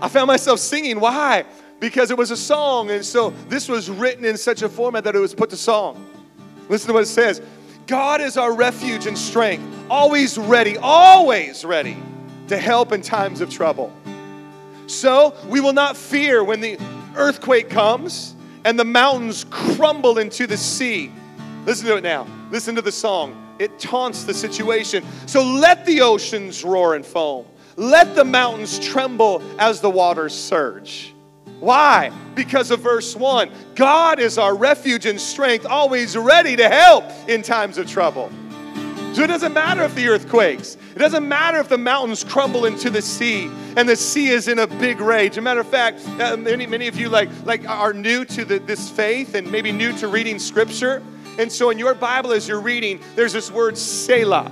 I 0.00 0.08
found 0.08 0.26
myself 0.26 0.58
singing. 0.58 1.00
Why? 1.00 1.44
Because 1.80 2.10
it 2.10 2.18
was 2.18 2.30
a 2.30 2.36
song, 2.36 2.90
and 2.90 3.04
so 3.04 3.30
this 3.48 3.68
was 3.68 3.90
written 3.90 4.24
in 4.24 4.36
such 4.36 4.62
a 4.62 4.68
format 4.68 5.04
that 5.04 5.14
it 5.14 5.20
was 5.20 5.34
put 5.34 5.50
to 5.50 5.56
song. 5.56 6.04
Listen 6.68 6.88
to 6.88 6.94
what 6.94 7.02
it 7.02 7.06
says 7.06 7.40
God 7.86 8.20
is 8.20 8.36
our 8.36 8.52
refuge 8.52 9.06
and 9.06 9.16
strength, 9.16 9.64
always 9.88 10.36
ready, 10.36 10.76
always 10.76 11.64
ready 11.64 11.96
to 12.48 12.58
help 12.58 12.92
in 12.92 13.00
times 13.00 13.40
of 13.40 13.50
trouble. 13.50 13.92
So 14.86 15.34
we 15.48 15.60
will 15.60 15.72
not 15.72 15.96
fear 15.96 16.42
when 16.42 16.60
the 16.60 16.78
earthquake 17.16 17.70
comes 17.70 18.34
and 18.64 18.78
the 18.78 18.84
mountains 18.84 19.46
crumble 19.50 20.18
into 20.18 20.46
the 20.46 20.56
sea. 20.56 21.12
Listen 21.68 21.86
to 21.88 21.96
it 21.96 22.02
now. 22.02 22.26
Listen 22.50 22.74
to 22.76 22.80
the 22.80 22.90
song. 22.90 23.54
It 23.58 23.78
taunts 23.78 24.24
the 24.24 24.32
situation. 24.32 25.04
So 25.26 25.44
let 25.44 25.84
the 25.84 26.00
oceans 26.00 26.64
roar 26.64 26.94
and 26.94 27.04
foam. 27.04 27.44
Let 27.76 28.14
the 28.14 28.24
mountains 28.24 28.78
tremble 28.78 29.42
as 29.58 29.82
the 29.82 29.90
waters 29.90 30.34
surge. 30.34 31.12
Why? 31.60 32.10
Because 32.34 32.70
of 32.70 32.80
verse 32.80 33.14
1. 33.14 33.50
God 33.74 34.18
is 34.18 34.38
our 34.38 34.56
refuge 34.56 35.04
and 35.04 35.20
strength, 35.20 35.66
always 35.66 36.16
ready 36.16 36.56
to 36.56 36.70
help 36.70 37.04
in 37.28 37.42
times 37.42 37.76
of 37.76 37.86
trouble. 37.86 38.32
So 39.12 39.22
it 39.22 39.26
doesn't 39.26 39.52
matter 39.52 39.82
if 39.82 39.94
the 39.94 40.08
earth 40.08 40.26
quakes. 40.30 40.78
It 40.94 41.00
doesn't 41.00 41.28
matter 41.28 41.58
if 41.58 41.68
the 41.68 41.76
mountains 41.76 42.24
crumble 42.24 42.64
into 42.64 42.88
the 42.88 43.02
sea 43.02 43.50
and 43.76 43.86
the 43.86 43.96
sea 43.96 44.28
is 44.28 44.48
in 44.48 44.60
a 44.60 44.66
big 44.66 45.00
rage. 45.02 45.32
As 45.32 45.38
a 45.38 45.42
matter 45.42 45.60
of 45.60 45.68
fact, 45.68 46.00
uh, 46.18 46.34
many, 46.38 46.66
many 46.66 46.88
of 46.88 46.96
you 46.96 47.10
like, 47.10 47.28
like 47.44 47.68
are 47.68 47.92
new 47.92 48.24
to 48.24 48.46
the, 48.46 48.58
this 48.58 48.88
faith 48.88 49.34
and 49.34 49.52
maybe 49.52 49.70
new 49.70 49.92
to 49.98 50.08
reading 50.08 50.38
scripture. 50.38 51.02
And 51.38 51.50
so 51.50 51.70
in 51.70 51.78
your 51.78 51.94
Bible, 51.94 52.32
as 52.32 52.48
you're 52.48 52.60
reading, 52.60 53.00
there's 53.14 53.32
this 53.32 53.50
word 53.50 53.78
Selah. 53.78 54.50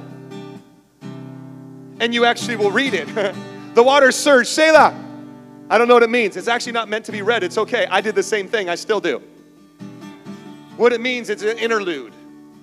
And 1.99 2.15
you 2.15 2.25
actually 2.25 2.57
will 2.57 2.71
read 2.71 2.95
it. 2.95 3.07
the 3.75 3.83
waters 3.83 4.15
surge, 4.15 4.47
Selah. 4.47 5.03
I 5.69 5.79
don't 5.79 5.89
know 5.89 5.95
what 5.95 6.05
it 6.05 6.11
means. 6.11 6.37
It's 6.37 6.47
actually 6.47 6.73
not 6.73 6.89
meant 6.89 7.05
to 7.07 7.13
be 7.13 7.23
read. 7.23 7.43
It's 7.43 7.59
okay. 7.59 7.87
I 7.87 8.01
did 8.01 8.15
the 8.15 8.23
same 8.23 8.47
thing. 8.47 8.69
I 8.69 8.77
still 8.77 9.01
do. 9.01 9.21
What 10.77 10.93
it 10.93 11.01
means, 11.01 11.29
it's 11.29 11.43
an 11.43 11.59
interlude. 11.59 12.13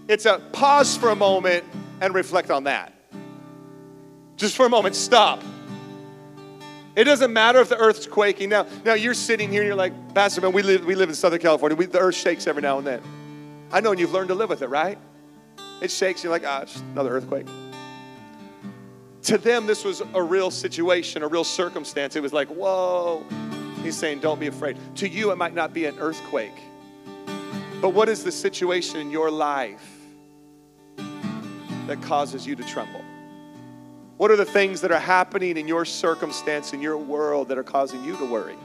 It's 0.08 0.26
a 0.26 0.40
pause 0.54 0.96
for 0.96 1.10
a 1.10 1.16
moment 1.16 1.66
and 2.00 2.14
reflect 2.14 2.50
on 2.50 2.64
that. 2.64 2.94
Just 4.38 4.56
for 4.56 4.66
a 4.66 4.70
moment, 4.70 4.96
stop. 4.96 5.44
It 6.96 7.06
doesn't 7.06 7.34
matter 7.34 7.60
if 7.60 7.70
the 7.70 7.78
earth's 7.78 8.06
quaking. 8.06 8.50
Now, 8.50 8.68
now 8.86 8.94
you're 8.94 9.16
sitting 9.16 9.50
here 9.50 9.62
and 9.62 9.68
you're 9.68 9.76
like, 9.76 10.14
Pastor 10.14 10.42
man, 10.42 10.54
we 10.54 10.62
live, 10.62 10.86
we 10.86 10.96
live 10.96 11.10
in 11.10 11.16
Southern 11.16 11.40
California. 11.40 11.76
We, 11.76 11.88
the 11.88 12.00
earth 12.00 12.16
shakes 12.16 12.48
every 12.48 12.62
now 12.62 12.78
and 12.78 12.88
then. 12.88 13.02
I 13.74 13.80
know, 13.80 13.90
and 13.90 14.00
you've 14.00 14.14
learned 14.14 14.28
to 14.28 14.36
live 14.36 14.50
with 14.50 14.62
it, 14.62 14.68
right? 14.68 15.00
It 15.82 15.90
shakes. 15.90 16.24
You're 16.24 16.32
like, 16.32 16.44
ah, 16.46 16.62
it's 16.62 16.80
another 16.92 17.10
earthquake. 17.10 17.48
To 19.24 19.40
them, 19.40 19.66
this 19.66 19.84
was 19.84 20.04
a 20.14 20.22
real 20.22 20.52
situation, 20.52 21.24
a 21.24 21.28
real 21.28 21.44
circumstance. 21.44 22.16
It 22.16 22.22
was 22.22 22.34
like, 22.34 22.50
whoa. 22.50 23.26
He's 23.82 23.98
saying, 23.98 24.20
don't 24.20 24.40
be 24.40 24.46
afraid. 24.46 24.78
To 24.98 25.10
you, 25.10 25.32
it 25.32 25.38
might 25.40 25.56
not 25.56 25.74
be 25.74 25.86
an 25.86 25.98
earthquake. 25.98 26.54
But 27.82 27.90
what 27.90 28.10
is 28.10 28.24
the 28.24 28.32
situation 28.32 29.00
in 29.00 29.10
your 29.10 29.32
life 29.32 30.00
that 31.88 32.00
causes 32.04 32.46
you 32.46 32.56
to 32.56 32.64
tremble? 32.64 33.02
What 34.18 34.30
are 34.30 34.36
the 34.36 34.46
things 34.46 34.82
that 34.82 34.92
are 34.92 35.00
happening 35.00 35.58
in 35.58 35.68
your 35.68 35.84
circumstance, 35.84 36.74
in 36.74 36.82
your 36.82 36.98
world, 36.98 37.48
that 37.48 37.58
are 37.58 37.64
causing 37.64 38.04
you 38.04 38.16
to 38.18 38.26
worry? 38.26 38.56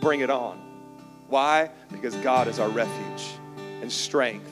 Bring 0.00 0.20
it 0.20 0.30
on. 0.30 0.58
Why? 1.26 1.70
Because 1.90 2.14
God 2.16 2.46
is 2.46 2.60
our 2.60 2.68
refuge 2.68 3.34
and 3.84 3.92
strength, 3.92 4.50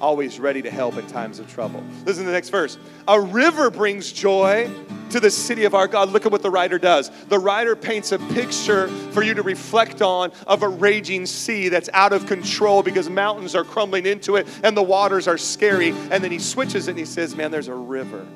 always 0.00 0.40
ready 0.40 0.60
to 0.60 0.68
help 0.68 0.96
in 0.96 1.06
times 1.06 1.38
of 1.38 1.48
trouble. 1.48 1.84
Listen 2.04 2.24
to 2.24 2.30
the 2.30 2.32
next 2.32 2.48
verse. 2.48 2.76
A 3.06 3.20
river 3.20 3.70
brings 3.70 4.10
joy 4.10 4.68
to 5.10 5.20
the 5.20 5.30
city 5.30 5.64
of 5.66 5.74
our 5.76 5.86
God. 5.86 6.08
Look 6.08 6.26
at 6.26 6.32
what 6.32 6.42
the 6.42 6.50
writer 6.50 6.80
does. 6.80 7.10
The 7.26 7.38
writer 7.38 7.76
paints 7.76 8.10
a 8.10 8.18
picture 8.18 8.88
for 9.12 9.22
you 9.22 9.34
to 9.34 9.42
reflect 9.42 10.02
on 10.02 10.32
of 10.48 10.64
a 10.64 10.68
raging 10.68 11.26
sea 11.26 11.68
that's 11.68 11.88
out 11.92 12.12
of 12.12 12.26
control 12.26 12.82
because 12.82 13.08
mountains 13.08 13.54
are 13.54 13.62
crumbling 13.62 14.04
into 14.04 14.34
it 14.34 14.48
and 14.64 14.76
the 14.76 14.82
waters 14.82 15.28
are 15.28 15.38
scary. 15.38 15.90
And 16.10 16.24
then 16.24 16.32
he 16.32 16.40
switches 16.40 16.88
it 16.88 16.92
and 16.92 16.98
he 16.98 17.04
says, 17.04 17.36
Man, 17.36 17.52
there's 17.52 17.68
a 17.68 17.74
river. 17.74 18.26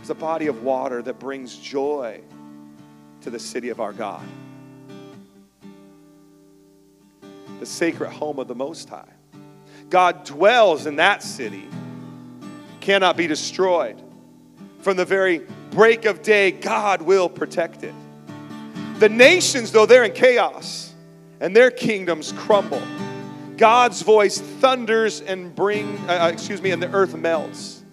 It's 0.00 0.10
a 0.10 0.14
body 0.14 0.48
of 0.48 0.62
water 0.62 1.00
that 1.00 1.18
brings 1.18 1.56
joy 1.56 2.20
to 3.22 3.30
the 3.30 3.38
city 3.38 3.70
of 3.70 3.80
our 3.80 3.94
God. 3.94 4.26
The 7.62 7.66
sacred 7.66 8.10
home 8.10 8.40
of 8.40 8.48
the 8.48 8.56
Most 8.56 8.88
High. 8.88 9.06
God 9.88 10.24
dwells 10.24 10.86
in 10.86 10.96
that 10.96 11.22
city, 11.22 11.68
cannot 12.80 13.16
be 13.16 13.28
destroyed. 13.28 14.02
From 14.80 14.96
the 14.96 15.04
very 15.04 15.42
break 15.70 16.04
of 16.04 16.22
day, 16.22 16.50
God 16.50 17.02
will 17.02 17.28
protect 17.28 17.84
it. 17.84 17.94
The 18.98 19.08
nations, 19.08 19.70
though 19.70 19.86
they're 19.86 20.02
in 20.02 20.12
chaos 20.12 20.92
and 21.38 21.54
their 21.54 21.70
kingdoms 21.70 22.32
crumble, 22.32 22.82
God's 23.56 24.02
voice 24.02 24.40
thunders 24.40 25.20
and 25.20 25.54
bring, 25.54 25.98
uh, 26.10 26.30
excuse 26.32 26.60
me, 26.60 26.72
and 26.72 26.82
the 26.82 26.90
earth 26.92 27.14
melts. 27.14 27.84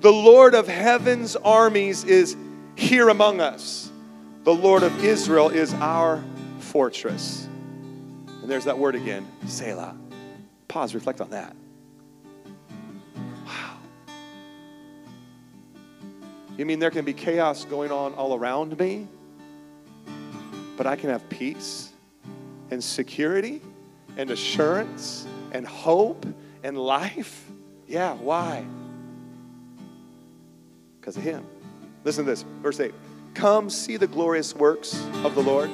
The 0.00 0.12
Lord 0.12 0.56
of 0.56 0.66
heaven's 0.66 1.36
armies 1.36 2.02
is 2.02 2.36
here 2.74 3.10
among 3.10 3.40
us. 3.40 3.92
The 4.42 4.52
Lord 4.52 4.82
of 4.82 5.04
Israel 5.04 5.50
is 5.50 5.72
our 5.74 6.20
fortress. 6.58 7.43
And 8.44 8.50
there's 8.50 8.66
that 8.66 8.78
word 8.78 8.94
again, 8.94 9.26
Selah. 9.46 9.96
Pause, 10.68 10.94
reflect 10.94 11.22
on 11.22 11.30
that. 11.30 11.56
Wow. 13.46 13.78
You 16.58 16.66
mean 16.66 16.78
there 16.78 16.90
can 16.90 17.06
be 17.06 17.14
chaos 17.14 17.64
going 17.64 17.90
on 17.90 18.12
all 18.12 18.34
around 18.34 18.78
me, 18.78 19.08
but 20.76 20.86
I 20.86 20.94
can 20.94 21.08
have 21.08 21.26
peace 21.30 21.90
and 22.70 22.84
security 22.84 23.62
and 24.18 24.30
assurance 24.30 25.26
and 25.52 25.66
hope 25.66 26.26
and 26.62 26.76
life? 26.76 27.50
Yeah, 27.86 28.12
why? 28.14 28.66
because 31.04 31.18
of 31.18 31.22
him. 31.22 31.44
Listen 32.02 32.24
to 32.24 32.30
this, 32.30 32.46
verse 32.62 32.80
8. 32.80 32.94
Come 33.34 33.68
see 33.68 33.98
the 33.98 34.06
glorious 34.06 34.54
works 34.54 34.94
of 35.22 35.34
the 35.34 35.42
Lord. 35.42 35.70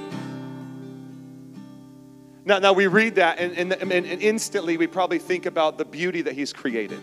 Now, 2.51 2.59
now 2.59 2.73
we 2.73 2.89
read 2.89 3.15
that, 3.15 3.39
and, 3.39 3.57
and, 3.57 3.73
and 3.93 4.05
instantly 4.05 4.77
we 4.77 4.89
probably 4.89 5.21
think 5.21 5.47
about 5.47 5.79
the 5.79 5.85
beauty 5.85 6.21
that 6.23 6.35
he's 6.35 6.53
created. 6.53 6.99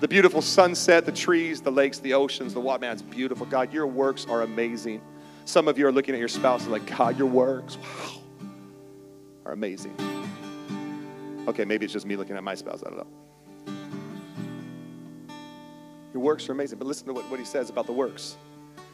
The 0.00 0.08
beautiful 0.08 0.42
sunset, 0.42 1.06
the 1.06 1.12
trees, 1.12 1.60
the 1.60 1.70
lakes, 1.70 2.00
the 2.00 2.14
oceans, 2.14 2.54
the 2.54 2.60
water. 2.60 2.80
Man, 2.80 2.92
it's 2.92 3.02
beautiful. 3.02 3.46
God, 3.46 3.72
your 3.72 3.86
works 3.86 4.26
are 4.28 4.42
amazing. 4.42 5.00
Some 5.44 5.68
of 5.68 5.78
you 5.78 5.86
are 5.86 5.92
looking 5.92 6.12
at 6.12 6.18
your 6.18 6.26
spouse 6.26 6.64
and 6.64 6.72
like, 6.72 6.86
God, 6.86 7.16
your 7.16 7.28
works, 7.28 7.76
wow, 7.76 8.20
are 9.46 9.52
amazing. 9.52 9.94
Okay, 11.46 11.64
maybe 11.64 11.84
it's 11.84 11.92
just 11.92 12.04
me 12.04 12.16
looking 12.16 12.36
at 12.36 12.42
my 12.42 12.56
spouse. 12.56 12.82
I 12.84 12.90
don't 12.90 12.98
know. 12.98 13.06
Your 16.14 16.22
works 16.24 16.48
are 16.48 16.52
amazing. 16.52 16.80
But 16.80 16.88
listen 16.88 17.06
to 17.06 17.12
what, 17.12 17.30
what 17.30 17.38
he 17.38 17.46
says 17.46 17.70
about 17.70 17.86
the 17.86 17.92
works. 17.92 18.36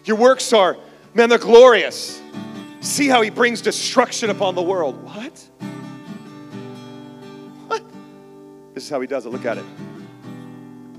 Your 0.05 0.19
works 0.19 0.53
are, 0.53 0.77
man, 1.15 1.31
they're 1.31 1.39
glorious. 1.39 2.21
See 2.83 3.09
how 3.09 3.23
he 3.23 3.31
brings 3.31 3.63
destruction 3.63 4.29
upon 4.29 4.55
the 4.55 4.63
world. 4.63 5.03
What? 5.03 5.15
What? 5.15 5.49
Is 8.85 8.91
how 8.91 9.01
he 9.01 9.07
does 9.07 9.25
it. 9.25 9.31
Look 9.31 9.47
at 9.47 9.57
it. 9.57 9.65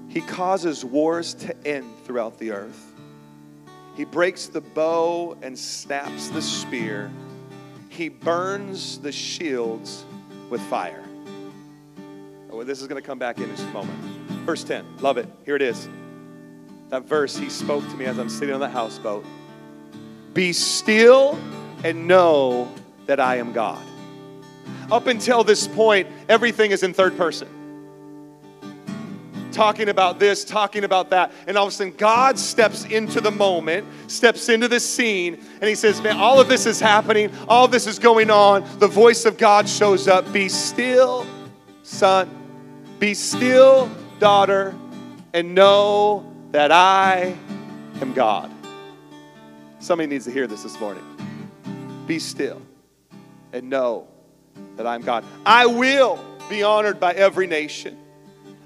He 0.10 0.22
causes 0.22 0.84
wars 0.84 1.36
to 1.36 1.68
end 1.68 1.86
throughout 2.04 2.40
the 2.40 2.50
earth. 2.52 2.94
He 3.96 4.06
breaks 4.06 4.48
the 4.48 4.62
bow 4.62 5.38
and 5.44 5.58
snaps 5.58 6.30
the 6.30 6.42
spear. 6.42 7.12
He 7.90 8.10
burns 8.10 8.98
the 8.98 9.12
shields 9.12 10.04
with 10.50 10.62
fire. 10.62 11.04
Oh, 12.50 12.64
this 12.64 12.82
is 12.82 12.88
going 12.88 13.00
to 13.00 13.06
come 13.06 13.20
back 13.20 13.38
in 13.38 13.50
just 13.52 13.64
a 13.64 13.72
moment. 13.72 14.00
Verse 14.46 14.64
10. 14.64 14.98
Love 14.98 15.18
it. 15.18 15.28
Here 15.46 15.56
it 15.56 15.62
is 15.62 15.88
that 16.90 17.04
verse, 17.04 17.38
he 17.38 17.50
spoke 17.50 17.84
to 17.90 17.96
me 17.96 18.06
as 18.06 18.18
I'm 18.18 18.30
sitting 18.30 18.54
on 18.54 18.62
the 18.62 18.70
houseboat. 18.70 19.26
Be 20.34 20.54
still 20.54 21.38
and 21.84 22.08
know 22.08 22.74
that 23.06 23.20
I 23.20 23.36
am 23.38 23.54
God. 23.54 23.84
Up 24.92 25.08
until 25.08 25.44
this 25.44 25.68
point, 25.68 26.08
everything 26.30 26.72
is 26.72 26.84
in 26.84 26.94
third 26.94 27.18
person. 27.18 27.48
Talking 29.56 29.88
about 29.88 30.20
this, 30.20 30.44
talking 30.44 30.84
about 30.84 31.12
that. 31.12 31.32
And 31.48 31.58
all 31.58 31.68
of 31.68 31.72
a 31.72 31.76
sudden, 31.78 31.94
God 31.96 32.38
steps 32.38 32.84
into 32.84 33.22
the 33.22 33.32
moment, 33.32 33.88
steps 34.12 34.50
into 34.50 34.68
the 34.68 34.82
scene, 34.82 35.36
and 35.62 35.64
He 35.64 35.76
says, 35.76 36.02
Man, 36.02 36.18
all 36.18 36.42
of 36.42 36.50
this 36.50 36.66
is 36.66 36.78
happening. 36.82 37.32
All 37.48 37.70
this 37.70 37.88
is 37.88 37.98
going 37.98 38.30
on. 38.30 38.66
The 38.80 38.88
voice 38.90 39.24
of 39.24 39.38
God 39.38 39.70
shows 39.70 40.10
up. 40.10 40.30
Be 40.34 40.50
still, 40.50 41.26
son. 41.84 42.30
Be 43.00 43.14
still, 43.14 43.90
daughter, 44.20 44.76
and 45.34 45.56
know 45.56 46.30
that 46.52 46.74
I 46.74 47.34
am 48.02 48.12
God. 48.12 48.52
Somebody 49.80 50.08
needs 50.08 50.26
to 50.26 50.32
hear 50.32 50.48
this 50.48 50.64
this 50.64 50.78
morning. 50.82 51.04
Be 52.08 52.20
still 52.20 52.62
and 53.54 53.70
know 53.70 54.06
that 54.76 54.86
I'm 54.86 55.02
God. 55.02 55.24
I 55.46 55.66
will 55.66 56.20
be 56.50 56.62
honored 56.62 57.00
by 57.00 57.14
every 57.14 57.48
nation. 57.48 57.98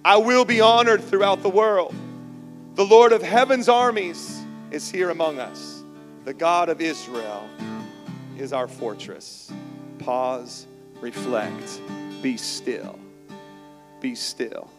I 0.04 0.18
will 0.18 0.46
be 0.46 0.62
honored 0.62 1.04
throughout 1.04 1.44
the 1.44 1.50
world. 1.50 1.94
The 2.76 2.86
Lord 2.86 3.12
of 3.12 3.22
heaven's 3.22 3.68
armies 3.68 4.42
is 4.72 4.90
here 4.90 5.10
among 5.10 5.40
us. 5.40 5.84
The 6.24 6.34
God 6.34 6.70
of 6.70 6.80
Israel 6.80 7.50
is 8.38 8.54
our 8.54 8.68
fortress. 8.68 9.52
Pause, 10.00 10.68
reflect, 11.02 11.82
be 12.22 12.38
still. 12.38 12.98
Be 14.00 14.16
still. 14.16 14.70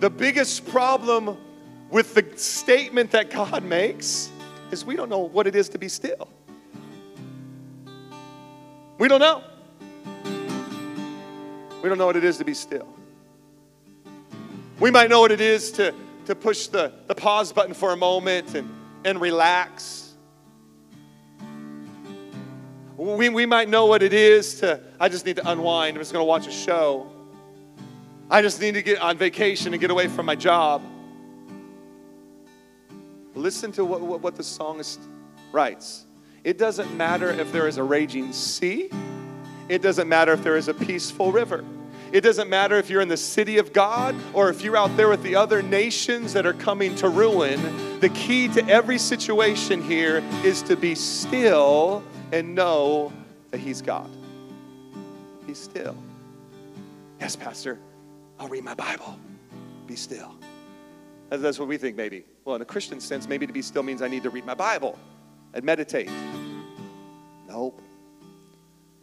The 0.00 0.10
biggest 0.10 0.66
problem 0.68 1.38
with 1.90 2.14
the 2.14 2.24
statement 2.36 3.10
that 3.12 3.30
God 3.30 3.64
makes 3.64 4.30
is 4.70 4.84
we 4.84 4.96
don't 4.96 5.08
know 5.08 5.20
what 5.20 5.46
it 5.46 5.56
is 5.56 5.70
to 5.70 5.78
be 5.78 5.88
still. 5.88 6.28
We 8.98 9.08
don't 9.08 9.20
know. 9.20 9.42
We 11.82 11.88
don't 11.88 11.96
know 11.96 12.06
what 12.06 12.16
it 12.16 12.24
is 12.24 12.36
to 12.36 12.44
be 12.44 12.52
still. 12.52 12.86
We 14.80 14.90
might 14.90 15.10
know 15.10 15.20
what 15.20 15.30
it 15.30 15.42
is 15.42 15.70
to, 15.72 15.94
to 16.24 16.34
push 16.34 16.68
the, 16.68 16.90
the 17.06 17.14
pause 17.14 17.52
button 17.52 17.74
for 17.74 17.92
a 17.92 17.96
moment 17.96 18.54
and, 18.54 18.74
and 19.04 19.20
relax. 19.20 20.14
We, 22.96 23.28
we 23.28 23.44
might 23.44 23.68
know 23.68 23.84
what 23.84 24.02
it 24.02 24.14
is 24.14 24.60
to, 24.60 24.80
I 24.98 25.10
just 25.10 25.26
need 25.26 25.36
to 25.36 25.50
unwind. 25.50 25.96
I'm 25.96 26.00
just 26.00 26.14
going 26.14 26.22
to 26.22 26.26
watch 26.26 26.46
a 26.46 26.50
show. 26.50 27.12
I 28.30 28.40
just 28.40 28.58
need 28.58 28.72
to 28.72 28.82
get 28.82 29.02
on 29.02 29.18
vacation 29.18 29.74
and 29.74 29.80
get 29.82 29.90
away 29.90 30.08
from 30.08 30.24
my 30.24 30.34
job. 30.34 30.82
Listen 33.34 33.72
to 33.72 33.84
what, 33.84 34.00
what, 34.00 34.22
what 34.22 34.34
the 34.34 34.42
psalmist 34.42 35.00
writes. 35.52 36.06
It 36.42 36.56
doesn't 36.56 36.96
matter 36.96 37.30
if 37.30 37.52
there 37.52 37.68
is 37.68 37.76
a 37.76 37.84
raging 37.84 38.32
sea, 38.32 38.90
it 39.68 39.82
doesn't 39.82 40.08
matter 40.08 40.32
if 40.32 40.42
there 40.42 40.56
is 40.56 40.68
a 40.68 40.74
peaceful 40.74 41.32
river. 41.32 41.64
It 42.12 42.22
doesn't 42.22 42.50
matter 42.50 42.76
if 42.76 42.90
you're 42.90 43.00
in 43.00 43.08
the 43.08 43.16
city 43.16 43.58
of 43.58 43.72
God 43.72 44.16
or 44.32 44.50
if 44.50 44.62
you're 44.62 44.76
out 44.76 44.96
there 44.96 45.08
with 45.08 45.22
the 45.22 45.36
other 45.36 45.62
nations 45.62 46.32
that 46.32 46.44
are 46.44 46.52
coming 46.52 46.94
to 46.96 47.08
ruin. 47.08 48.00
The 48.00 48.08
key 48.08 48.48
to 48.48 48.68
every 48.68 48.98
situation 48.98 49.80
here 49.80 50.22
is 50.42 50.62
to 50.62 50.76
be 50.76 50.96
still 50.96 52.02
and 52.32 52.54
know 52.54 53.12
that 53.52 53.58
He's 53.58 53.80
God. 53.80 54.10
Be 55.46 55.54
still. 55.54 55.96
Yes, 57.20 57.36
Pastor, 57.36 57.78
I'll 58.38 58.48
read 58.48 58.64
my 58.64 58.74
Bible. 58.74 59.18
Be 59.86 59.94
still. 59.94 60.34
That's 61.28 61.60
what 61.60 61.68
we 61.68 61.76
think, 61.76 61.96
maybe. 61.96 62.24
Well, 62.44 62.56
in 62.56 62.62
a 62.62 62.64
Christian 62.66 63.00
sense, 63.00 63.28
maybe 63.28 63.46
to 63.46 63.52
be 63.52 63.62
still 63.62 63.84
means 63.84 64.02
I 64.02 64.08
need 64.08 64.24
to 64.24 64.30
read 64.30 64.44
my 64.44 64.54
Bible 64.54 64.98
and 65.54 65.64
meditate. 65.64 66.10
Nope. 67.48 67.80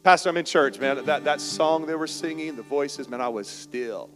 Pastor, 0.08 0.30
I'm 0.30 0.38
in 0.38 0.46
church, 0.46 0.80
man. 0.80 1.04
That, 1.04 1.26
that 1.26 1.42
song 1.42 1.86
they 1.86 1.94
were 1.94 2.08
singing, 2.08 2.56
the 2.56 2.62
voices, 2.62 3.10
man, 3.10 3.20
I 3.20 3.28
was 3.28 3.46
still. 3.46 4.10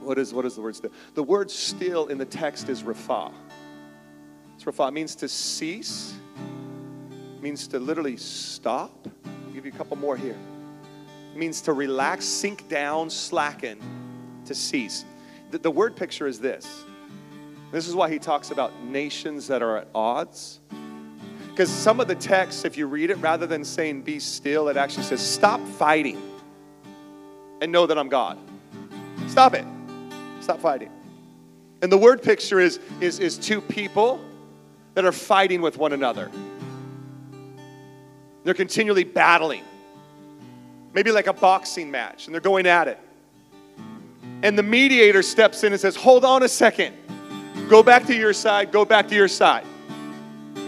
What 0.00 0.18
is, 0.18 0.34
what 0.34 0.44
is 0.44 0.56
the 0.56 0.60
word 0.60 0.74
still? 0.74 0.90
The 1.14 1.22
word 1.22 1.48
still 1.48 2.08
in 2.08 2.18
the 2.18 2.24
text 2.24 2.68
is 2.68 2.82
rafa. 2.82 3.30
It's 4.56 4.66
rafa. 4.66 4.88
It 4.88 4.90
means 4.90 5.14
to 5.14 5.28
cease, 5.28 6.14
means 7.40 7.68
to 7.68 7.78
literally 7.78 8.16
stop. 8.16 9.06
I'll 9.24 9.52
give 9.52 9.64
you 9.64 9.70
a 9.72 9.76
couple 9.76 9.96
more 9.96 10.16
here. 10.16 10.36
It 11.32 11.38
means 11.38 11.60
to 11.60 11.72
relax, 11.72 12.24
sink 12.24 12.68
down, 12.68 13.08
slacken, 13.08 13.78
to 14.46 14.52
cease. 14.56 15.04
The, 15.52 15.58
the 15.58 15.70
word 15.70 15.94
picture 15.94 16.26
is 16.26 16.40
this. 16.40 16.66
This 17.70 17.86
is 17.86 17.94
why 17.94 18.10
he 18.10 18.18
talks 18.18 18.50
about 18.50 18.82
nations 18.82 19.46
that 19.46 19.62
are 19.62 19.76
at 19.76 19.86
odds. 19.94 20.58
Because 21.52 21.68
some 21.68 22.00
of 22.00 22.08
the 22.08 22.14
texts, 22.14 22.64
if 22.64 22.78
you 22.78 22.86
read 22.86 23.10
it, 23.10 23.16
rather 23.16 23.46
than 23.46 23.62
saying 23.62 24.02
be 24.02 24.18
still, 24.18 24.68
it 24.68 24.78
actually 24.78 25.02
says 25.02 25.20
stop 25.20 25.60
fighting 25.60 26.20
and 27.60 27.70
know 27.70 27.86
that 27.86 27.98
I'm 27.98 28.08
God. 28.08 28.38
Stop 29.28 29.52
it. 29.52 29.66
Stop 30.40 30.60
fighting. 30.60 30.90
And 31.82 31.92
the 31.92 31.98
word 31.98 32.22
picture 32.22 32.58
is, 32.58 32.80
is, 33.02 33.18
is 33.18 33.36
two 33.36 33.60
people 33.60 34.18
that 34.94 35.04
are 35.04 35.12
fighting 35.12 35.60
with 35.60 35.76
one 35.76 35.92
another. 35.92 36.30
They're 38.44 38.54
continually 38.54 39.04
battling. 39.04 39.62
Maybe 40.94 41.12
like 41.12 41.26
a 41.26 41.34
boxing 41.34 41.90
match, 41.90 42.26
and 42.26 42.34
they're 42.34 42.40
going 42.40 42.66
at 42.66 42.88
it. 42.88 42.98
And 44.42 44.58
the 44.58 44.62
mediator 44.62 45.22
steps 45.22 45.64
in 45.64 45.72
and 45.72 45.80
says, 45.80 45.96
Hold 45.96 46.24
on 46.24 46.42
a 46.42 46.48
second. 46.48 46.96
Go 47.68 47.82
back 47.82 48.06
to 48.06 48.14
your 48.14 48.32
side, 48.32 48.72
go 48.72 48.86
back 48.86 49.08
to 49.08 49.14
your 49.14 49.28
side. 49.28 49.66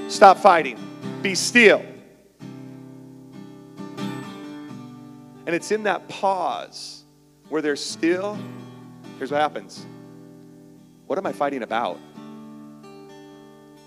Stop 0.09 0.38
fighting. 0.38 0.79
Be 1.23 1.35
still. 1.35 1.85
And 5.47 5.55
it's 5.55 5.71
in 5.71 5.83
that 5.85 6.09
pause 6.09 7.05
where 7.49 7.62
they're 7.62 7.77
still. 7.77 8.38
Here's 9.19 9.31
what 9.31 9.40
happens 9.40 9.87
What 11.07 11.19
am 11.19 11.27
I 11.27 11.33
fighting 11.33 11.62
about? 11.62 11.99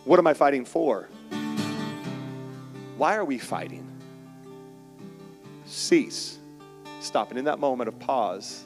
What 0.06 0.20
am 0.20 0.28
I 0.28 0.34
fighting 0.34 0.64
for? 0.66 1.10
Why 2.98 3.16
are 3.16 3.26
we 3.26 3.38
fighting? 3.38 3.86
Cease. 5.66 6.40
Stop. 7.02 7.30
And 7.30 7.38
in 7.38 7.46
that 7.46 7.60
moment 7.60 7.90
of 7.90 8.00
pause, 8.00 8.66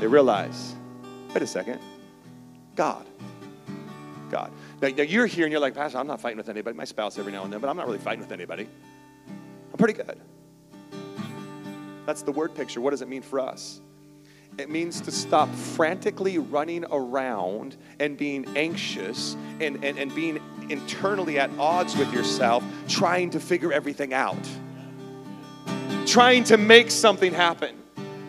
they 0.00 0.06
realize 0.06 0.74
wait 1.34 1.42
a 1.42 1.46
second, 1.46 1.80
God. 2.74 3.06
God. 4.30 4.50
Now, 4.82 4.88
you're 4.88 5.26
here 5.26 5.44
and 5.44 5.52
you're 5.52 5.60
like, 5.60 5.74
Pastor, 5.74 5.98
I'm 5.98 6.08
not 6.08 6.20
fighting 6.20 6.38
with 6.38 6.48
anybody. 6.48 6.76
My 6.76 6.84
spouse 6.84 7.16
every 7.16 7.30
now 7.30 7.44
and 7.44 7.52
then, 7.52 7.60
but 7.60 7.70
I'm 7.70 7.76
not 7.76 7.86
really 7.86 8.00
fighting 8.00 8.20
with 8.20 8.32
anybody. 8.32 8.66
I'm 9.28 9.78
pretty 9.78 9.94
good. 9.94 10.20
That's 12.04 12.22
the 12.22 12.32
word 12.32 12.52
picture. 12.56 12.80
What 12.80 12.90
does 12.90 13.00
it 13.00 13.08
mean 13.08 13.22
for 13.22 13.38
us? 13.38 13.80
It 14.58 14.68
means 14.68 15.00
to 15.02 15.12
stop 15.12 15.48
frantically 15.54 16.38
running 16.38 16.84
around 16.90 17.76
and 18.00 18.18
being 18.18 18.44
anxious 18.56 19.36
and, 19.60 19.82
and, 19.84 19.98
and 19.98 20.12
being 20.14 20.40
internally 20.68 21.38
at 21.38 21.48
odds 21.58 21.96
with 21.96 22.12
yourself, 22.12 22.64
trying 22.88 23.30
to 23.30 23.40
figure 23.40 23.72
everything 23.72 24.12
out, 24.12 24.36
trying 26.06 26.42
to 26.44 26.58
make 26.58 26.90
something 26.90 27.32
happen 27.32 27.81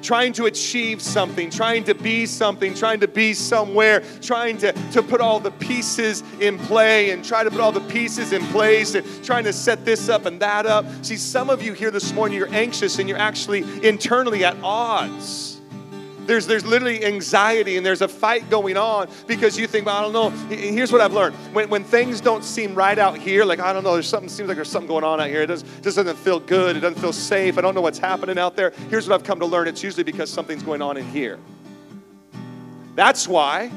trying 0.04 0.34
to 0.34 0.46
achieve 0.46 1.02
something, 1.02 1.50
trying 1.50 1.84
to 1.86 1.96
be 1.96 2.26
something, 2.26 2.74
trying 2.74 3.00
to 3.00 3.08
be 3.08 3.34
somewhere, 3.34 4.04
trying 4.22 4.58
to, 4.58 4.74
to 4.92 5.02
put 5.02 5.22
all 5.22 5.40
the 5.40 5.52
pieces 5.52 6.24
in 6.40 6.60
play 6.60 7.12
and 7.12 7.24
try 7.24 7.44
to 7.44 7.50
put 7.50 7.62
all 7.62 7.72
the 7.72 7.82
pieces 7.82 8.34
in 8.34 8.46
place 8.48 8.94
and 8.94 9.24
trying 9.24 9.46
to 9.46 9.54
set 9.54 9.86
this 9.86 10.10
up 10.10 10.26
and 10.26 10.40
that 10.42 10.66
up. 10.66 10.86
See, 11.04 11.18
some 11.18 11.50
of 11.50 11.64
you 11.64 11.74
here 11.74 11.92
this 11.92 12.14
morning, 12.14 12.38
you're 12.38 12.54
anxious 12.54 13.00
and 13.00 13.08
you're 13.08 13.18
actually 13.18 13.64
internally 13.88 14.44
at 14.44 14.58
odds 14.62 15.53
there's, 16.26 16.48
there's 16.48 16.66
literally 16.66 17.06
anxiety 17.06 17.78
and 17.78 17.86
there's 17.86 18.02
a 18.02 18.08
fight 18.08 18.50
going 18.50 18.78
on 18.78 19.10
because 19.28 19.58
you 19.58 19.68
think, 19.68 19.86
well, 19.86 19.98
I 19.98 20.02
don't 20.02 20.14
know. 20.14 20.30
Here's 20.56 20.92
what 20.92 21.02
I've 21.02 21.14
learned. 21.14 21.36
When, 21.54 21.70
when 21.70 21.84
things 21.84 22.22
don't 22.22 22.44
seem 22.44 22.76
right 22.76 22.98
out 22.98 23.18
here, 23.18 23.46
like, 23.46 23.60
I 23.60 23.74
don't 23.74 23.84
know, 23.84 23.94
there's 23.94 24.08
something, 24.08 24.30
seems 24.30 24.48
like 24.48 24.56
there's 24.56 24.70
something 24.70 24.88
going 24.88 25.04
on 25.04 25.20
out 25.20 25.28
here. 25.28 25.42
It 25.42 25.48
does, 25.48 25.64
just 25.82 25.98
doesn't 25.98 26.18
feel 26.18 26.40
good. 26.40 26.78
It 26.78 26.80
doesn't 26.80 27.00
feel 27.00 27.14
safe. 27.14 27.58
I 27.58 27.62
don't 27.62 27.76
know 27.76 27.82
what's 27.82 28.00
happening 28.00 28.38
out 28.38 28.56
there. 28.56 28.72
Here's 28.90 29.08
what 29.08 29.16
I've 29.16 29.26
come 29.26 29.40
to 29.40 29.46
learn. 29.46 29.68
It's 29.68 29.84
usually 29.84 30.04
because 30.04 30.30
something's 30.30 30.64
going 30.64 30.82
on 30.82 30.98
in 30.98 31.06
here. 31.06 31.40
That's 32.96 33.28
why 33.28 33.72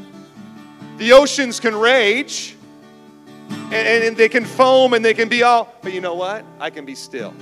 the 0.99 1.13
oceans 1.13 1.61
can 1.61 1.75
rage 1.75 2.57
and, 3.49 3.75
and, 3.75 4.05
and 4.05 4.17
they 4.17 4.29
can 4.29 4.45
foam 4.45 4.93
and 4.95 5.05
they 5.05 5.15
can 5.15 5.29
be 5.29 5.43
all, 5.43 5.75
but 5.83 5.93
you 5.93 6.01
know 6.01 6.15
what? 6.15 6.45
I 6.61 6.71
can 6.71 6.85
be 6.85 6.95
still 6.95 7.35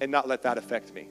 and 0.00 0.10
not 0.10 0.28
let 0.28 0.42
that 0.42 0.58
affect 0.58 0.94
me. 0.94 1.08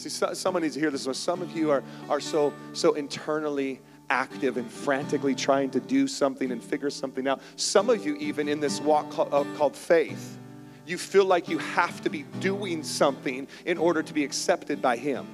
See, 0.00 0.08
so, 0.08 0.32
someone 0.32 0.62
needs 0.62 0.76
to 0.76 0.80
hear 0.80 0.90
this. 0.90 1.02
So 1.02 1.12
some 1.12 1.42
of 1.42 1.54
you 1.54 1.70
are, 1.70 1.84
are 2.08 2.20
so, 2.20 2.54
so 2.72 2.94
internally 2.94 3.82
active 4.08 4.56
and 4.56 4.70
frantically 4.70 5.34
trying 5.34 5.68
to 5.72 5.80
do 5.80 6.06
something 6.06 6.52
and 6.52 6.64
figure 6.64 6.88
something 6.88 7.28
out. 7.28 7.42
Some 7.56 7.90
of 7.90 8.06
you, 8.06 8.16
even 8.16 8.48
in 8.48 8.60
this 8.60 8.80
walk 8.80 9.10
called, 9.10 9.28
uh, 9.34 9.44
called 9.58 9.76
faith, 9.76 10.38
you 10.86 10.96
feel 10.96 11.26
like 11.26 11.50
you 11.50 11.58
have 11.58 12.00
to 12.00 12.08
be 12.08 12.22
doing 12.40 12.82
something 12.82 13.46
in 13.66 13.76
order 13.76 14.02
to 14.02 14.14
be 14.14 14.24
accepted 14.24 14.80
by 14.80 14.96
Him. 14.96 15.28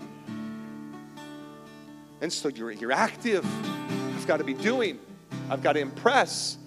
And 2.20 2.33
so 2.33 2.48
you're, 2.48 2.72
you're 2.72 2.90
active. 2.90 3.46
I've 4.16 4.26
got 4.26 4.38
to 4.38 4.44
be 4.44 4.55
doing, 4.55 4.98
I've 5.48 5.62
got 5.62 5.74
to 5.74 5.81
impress. 5.81 6.59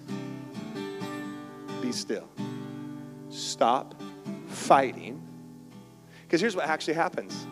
be 1.82 1.92
still. 1.92 2.30
Stop 3.28 3.94
fighting. 4.46 5.22
Because 6.22 6.40
here's 6.40 6.56
what 6.56 6.64
actually 6.64 6.94
happens. 6.94 7.46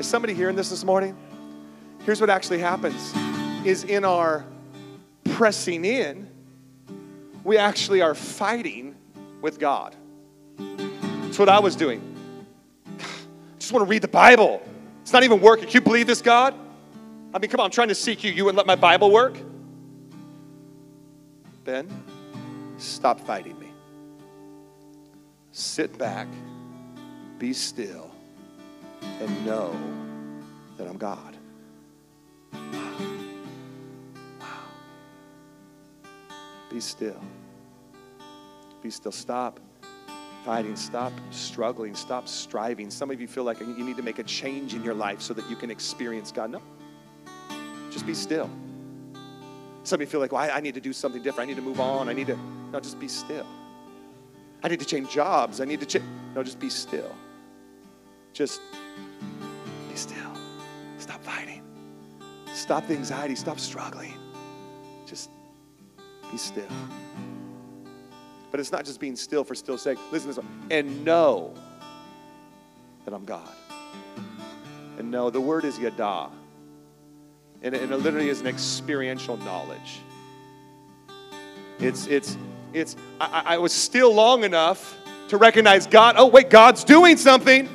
Is 0.00 0.06
somebody 0.06 0.32
hearing 0.32 0.56
this 0.56 0.70
this 0.70 0.82
morning? 0.82 1.14
Here's 2.06 2.22
what 2.22 2.30
actually 2.30 2.58
happens 2.58 3.12
is 3.66 3.84
in 3.84 4.02
our 4.02 4.46
pressing 5.24 5.84
in, 5.84 6.26
we 7.44 7.58
actually 7.58 8.00
are 8.00 8.14
fighting 8.14 8.94
with 9.42 9.58
God. 9.58 9.94
That's 10.56 11.38
what 11.38 11.50
I 11.50 11.58
was 11.58 11.76
doing. 11.76 12.00
I 12.86 13.02
just 13.58 13.72
want 13.72 13.84
to 13.84 13.90
read 13.90 14.00
the 14.00 14.08
Bible. 14.08 14.62
It's 15.02 15.12
not 15.12 15.22
even 15.22 15.38
working. 15.38 15.66
Can 15.66 15.74
you 15.74 15.80
believe 15.82 16.06
this, 16.06 16.22
God? 16.22 16.54
I 17.34 17.38
mean, 17.38 17.50
come 17.50 17.60
on, 17.60 17.66
I'm 17.66 17.70
trying 17.70 17.88
to 17.88 17.94
seek 17.94 18.24
you. 18.24 18.32
You 18.32 18.46
wouldn't 18.46 18.56
let 18.56 18.66
my 18.66 18.76
Bible 18.76 19.10
work? 19.10 19.36
Ben, 21.64 21.86
stop 22.78 23.20
fighting 23.20 23.60
me. 23.60 23.68
Sit 25.52 25.98
back, 25.98 26.26
be 27.38 27.52
still, 27.52 28.09
and 29.02 29.46
know 29.46 29.74
that 30.76 30.86
I'm 30.86 30.96
God. 30.96 31.36
Wow. 32.52 32.92
Wow. 34.40 34.46
Be 36.70 36.80
still. 36.80 37.20
Be 38.82 38.90
still. 38.90 39.12
Stop 39.12 39.60
fighting. 40.44 40.76
Stop 40.76 41.12
struggling. 41.30 41.94
Stop 41.94 42.28
striving. 42.28 42.90
Some 42.90 43.10
of 43.10 43.20
you 43.20 43.28
feel 43.28 43.44
like 43.44 43.60
you 43.60 43.66
need 43.66 43.96
to 43.96 44.02
make 44.02 44.18
a 44.18 44.24
change 44.24 44.74
in 44.74 44.82
your 44.82 44.94
life 44.94 45.20
so 45.20 45.34
that 45.34 45.48
you 45.50 45.56
can 45.56 45.70
experience 45.70 46.32
God. 46.32 46.50
No. 46.50 46.62
Just 47.90 48.06
be 48.06 48.14
still. 48.14 48.48
Some 49.82 49.96
of 49.96 50.00
you 50.02 50.06
feel 50.06 50.20
like, 50.20 50.32
well, 50.32 50.42
I, 50.42 50.56
I 50.56 50.60
need 50.60 50.74
to 50.74 50.80
do 50.80 50.92
something 50.92 51.22
different. 51.22 51.48
I 51.48 51.52
need 51.52 51.56
to 51.56 51.62
move 51.62 51.80
on. 51.80 52.08
I 52.08 52.12
need 52.12 52.28
to. 52.28 52.38
No, 52.72 52.80
just 52.80 52.98
be 53.00 53.08
still. 53.08 53.46
I 54.62 54.68
need 54.68 54.80
to 54.80 54.86
change 54.86 55.10
jobs. 55.10 55.60
I 55.60 55.64
need 55.64 55.80
to 55.80 55.86
change. 55.86 56.04
No, 56.34 56.42
just 56.42 56.60
be 56.60 56.70
still. 56.70 57.14
Just 58.32 58.60
be 59.88 59.96
still. 59.96 60.32
Stop 60.98 61.22
fighting. 61.22 61.62
Stop 62.52 62.86
the 62.86 62.94
anxiety. 62.94 63.34
Stop 63.34 63.58
struggling. 63.58 64.14
Just 65.06 65.30
be 66.30 66.36
still. 66.36 66.68
But 68.50 68.60
it's 68.60 68.72
not 68.72 68.84
just 68.84 69.00
being 69.00 69.16
still 69.16 69.44
for 69.44 69.54
still's 69.54 69.82
sake. 69.82 69.98
Listen 70.10 70.30
to 70.30 70.36
this 70.36 70.44
one. 70.44 70.66
And 70.70 71.04
know 71.04 71.54
that 73.04 73.14
I'm 73.14 73.24
God. 73.24 73.48
And 74.98 75.10
know, 75.10 75.30
the 75.30 75.40
word 75.40 75.64
is 75.64 75.78
yada. 75.78 76.28
And 77.62 77.74
it, 77.74 77.82
and 77.82 77.92
it 77.92 77.96
literally 77.96 78.28
is 78.28 78.40
an 78.40 78.46
experiential 78.46 79.36
knowledge. 79.38 80.00
It's, 81.78 82.06
it's, 82.06 82.36
it's, 82.72 82.96
I, 83.20 83.42
I 83.46 83.58
was 83.58 83.72
still 83.72 84.12
long 84.12 84.44
enough 84.44 84.96
to 85.28 85.36
recognize 85.36 85.86
God. 85.86 86.16
Oh, 86.18 86.26
wait, 86.26 86.50
God's 86.50 86.84
doing 86.84 87.16
something. 87.16 87.68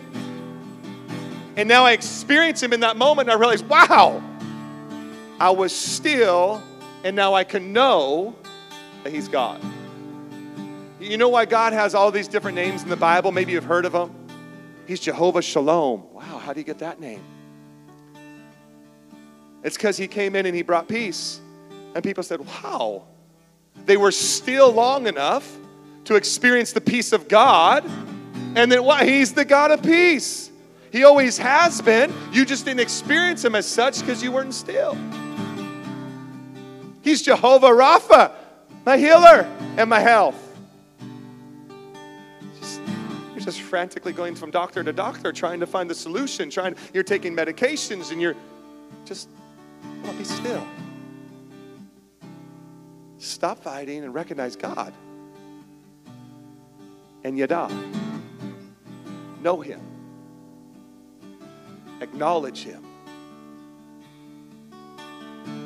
And 1.58 1.70
now 1.70 1.86
I 1.86 1.94
experience 1.94 2.62
Him 2.62 2.74
in 2.74 2.82
that 2.82 2.98
moment, 2.98 3.30
and 3.30 3.38
I 3.38 3.40
realize, 3.40 3.64
wow, 3.64 4.22
I 5.40 5.50
was 5.52 5.74
still, 5.74 6.62
and 7.04 7.16
now 7.16 7.34
I 7.34 7.44
can 7.44 7.72
know 7.72 8.36
that 9.04 9.14
He's 9.14 9.28
God. 9.28 9.62
You 11.00 11.18
know 11.18 11.30
why 11.30 11.46
God 11.46 11.74
has 11.74 11.94
all 11.94 12.12
these 12.12 12.28
different 12.28 12.56
names 12.56 12.84
in 12.84 12.90
the 12.90 12.96
Bible? 12.96 13.32
Maybe 13.32 13.52
you've 13.52 13.64
heard 13.66 13.86
of 13.86 13.92
them. 13.92 14.14
He's 14.88 15.00
Jehovah 15.00 15.42
Shalom. 15.42 16.04
Wow, 16.14 16.40
how 16.40 16.54
do 16.54 16.60
you 16.60 16.66
get 16.66 16.80
that 16.80 17.00
name? 17.00 17.24
It's 19.64 19.78
because 19.78 19.98
He 19.98 20.08
came 20.08 20.36
in 20.36 20.46
and 20.46 20.56
He 20.56 20.62
brought 20.62 20.88
peace. 20.88 21.40
And 21.94 22.04
people 22.04 22.24
said, 22.24 22.42
wow, 22.42 23.04
they 23.86 23.98
were 23.98 24.12
still 24.12 24.72
long 24.72 25.08
enough 25.08 25.58
to 26.06 26.16
experience 26.16 26.74
the 26.74 26.82
peace 26.82 27.14
of 27.14 27.28
God, 27.28 27.84
and 28.56 28.72
that 28.72 28.84
why 28.84 29.06
He's 29.06 29.34
the 29.34 29.46
God 29.46 29.72
of 29.72 29.82
peace. 29.82 30.45
He 30.96 31.04
always 31.04 31.38
has 31.40 31.82
been. 31.82 32.14
You 32.32 32.46
just 32.46 32.64
didn't 32.64 32.80
experience 32.80 33.44
Him 33.44 33.54
as 33.54 33.66
such 33.66 34.00
because 34.00 34.24
you 34.24 34.32
weren't 34.32 34.54
still. 34.54 34.98
He's 37.02 37.22
Jehovah 37.22 37.68
Rapha, 37.68 38.32
my 38.86 38.96
healer 38.98 39.42
and 39.76 39.90
my 39.90 40.00
health. 40.00 40.42
You're 43.32 43.42
just 43.42 43.60
frantically 43.60 44.14
going 44.14 44.36
from 44.36 44.52
doctor 44.52 44.86
to 44.86 44.94
doctor 44.94 45.34
trying 45.34 45.60
to 45.60 45.68
find 45.68 45.90
the 45.90 45.96
solution. 45.96 46.50
Trying, 46.50 46.78
you're 46.94 47.04
taking 47.04 47.36
medications 47.36 48.14
and 48.14 48.22
you're 48.22 48.38
just, 49.04 49.28
well, 50.02 50.14
be 50.14 50.24
still. 50.24 50.66
Stop 53.18 53.62
fighting 53.62 54.06
and 54.06 54.14
recognize 54.14 54.56
God. 54.56 54.94
And 57.26 57.38
yada. 57.38 57.70
Know 59.42 59.60
Him. 59.60 59.82
Acknowledge 62.02 62.64
Him. 62.64 62.84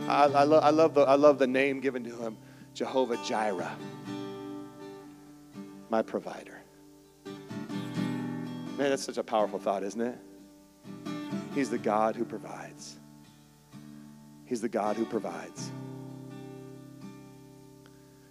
I, 0.07 0.23
I, 0.25 0.43
lo- 0.43 0.59
I, 0.59 0.69
love 0.71 0.93
the, 0.93 1.01
I 1.01 1.15
love 1.15 1.37
the 1.37 1.47
name 1.47 1.79
given 1.79 2.03
to 2.03 2.15
Him 2.15 2.37
Jehovah 2.73 3.17
Jireh, 3.25 3.75
my 5.89 6.01
provider. 6.01 6.61
Man, 7.25 8.89
that's 8.89 9.03
such 9.03 9.17
a 9.17 9.23
powerful 9.23 9.59
thought, 9.59 9.83
isn't 9.83 10.01
it? 10.01 10.17
He's 11.53 11.69
the 11.69 11.77
God 11.77 12.15
who 12.15 12.23
provides. 12.23 12.97
He's 14.45 14.61
the 14.61 14.69
God 14.69 14.95
who 14.95 15.05
provides. 15.05 15.69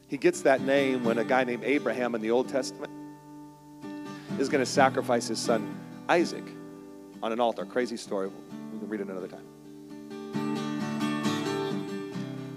He 0.08 0.16
gets 0.16 0.40
that 0.42 0.62
name 0.62 1.04
when 1.04 1.18
a 1.18 1.24
guy 1.24 1.44
named 1.44 1.64
Abraham 1.64 2.14
in 2.14 2.22
the 2.22 2.30
Old 2.30 2.48
Testament 2.48 2.90
is 4.38 4.48
going 4.48 4.64
to 4.64 4.70
sacrifice 4.70 5.28
his 5.28 5.38
son 5.38 5.78
Isaac 6.08 6.44
on 7.22 7.32
an 7.32 7.40
altar. 7.40 7.64
Crazy 7.64 7.96
story. 7.96 8.28
We 8.72 8.78
can 8.78 8.88
read 8.88 9.00
it 9.00 9.08
another 9.08 9.28
time. 9.28 9.44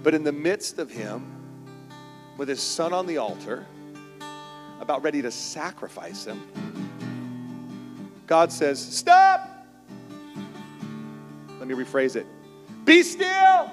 But 0.02 0.14
in 0.14 0.24
the 0.24 0.32
midst 0.32 0.78
of 0.78 0.90
him, 0.90 1.24
with 2.36 2.48
his 2.48 2.60
son 2.60 2.92
on 2.92 3.06
the 3.06 3.18
altar, 3.18 3.66
about 4.80 5.02
ready 5.02 5.22
to 5.22 5.30
sacrifice 5.30 6.24
him, 6.24 6.40
God 8.26 8.50
says, 8.50 8.80
Stop! 8.80 9.48
Let 11.58 11.68
me 11.68 11.74
rephrase 11.74 12.16
it. 12.16 12.26
Be 12.84 13.02
still! 13.04 13.70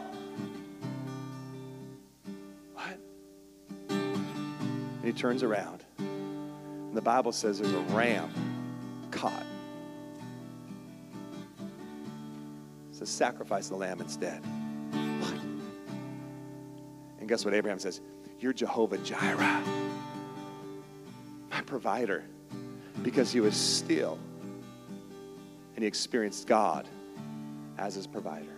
What? 2.74 3.00
And 3.90 5.04
he 5.04 5.14
turns 5.14 5.42
around. 5.42 5.84
And 5.98 6.96
the 6.96 7.02
Bible 7.02 7.32
says 7.32 7.60
there's 7.60 7.74
a 7.74 7.80
ram 7.94 8.32
caught. 9.10 9.46
Says, 13.00 13.10
Sacrifice 13.10 13.70
the 13.70 13.76
lamb 13.76 14.02
instead. 14.02 14.42
What? 15.22 15.34
And 17.20 17.28
guess 17.28 17.46
what 17.46 17.54
Abraham 17.54 17.80
says? 17.80 18.02
You're 18.40 18.54
Jehovah 18.54 18.98
Jireh, 19.00 19.64
my 21.50 21.62
provider, 21.62 22.26
because 23.02 23.32
he 23.32 23.40
was 23.40 23.56
still 23.56 24.20
and 25.76 25.84
he 25.84 25.88
experienced 25.88 26.46
God 26.46 26.88
as 27.78 27.96
his 27.96 28.06
provider. 28.06 28.52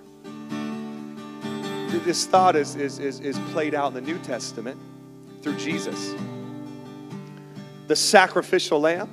This 2.03 2.25
thought 2.25 2.55
is, 2.55 2.75
is, 2.75 2.97
is, 2.99 3.19
is 3.19 3.37
played 3.51 3.75
out 3.75 3.89
in 3.89 3.93
the 3.93 4.01
New 4.01 4.17
Testament 4.19 4.79
through 5.41 5.57
Jesus, 5.57 6.15
the 7.87 7.95
sacrificial 7.95 8.79
lamb, 8.79 9.09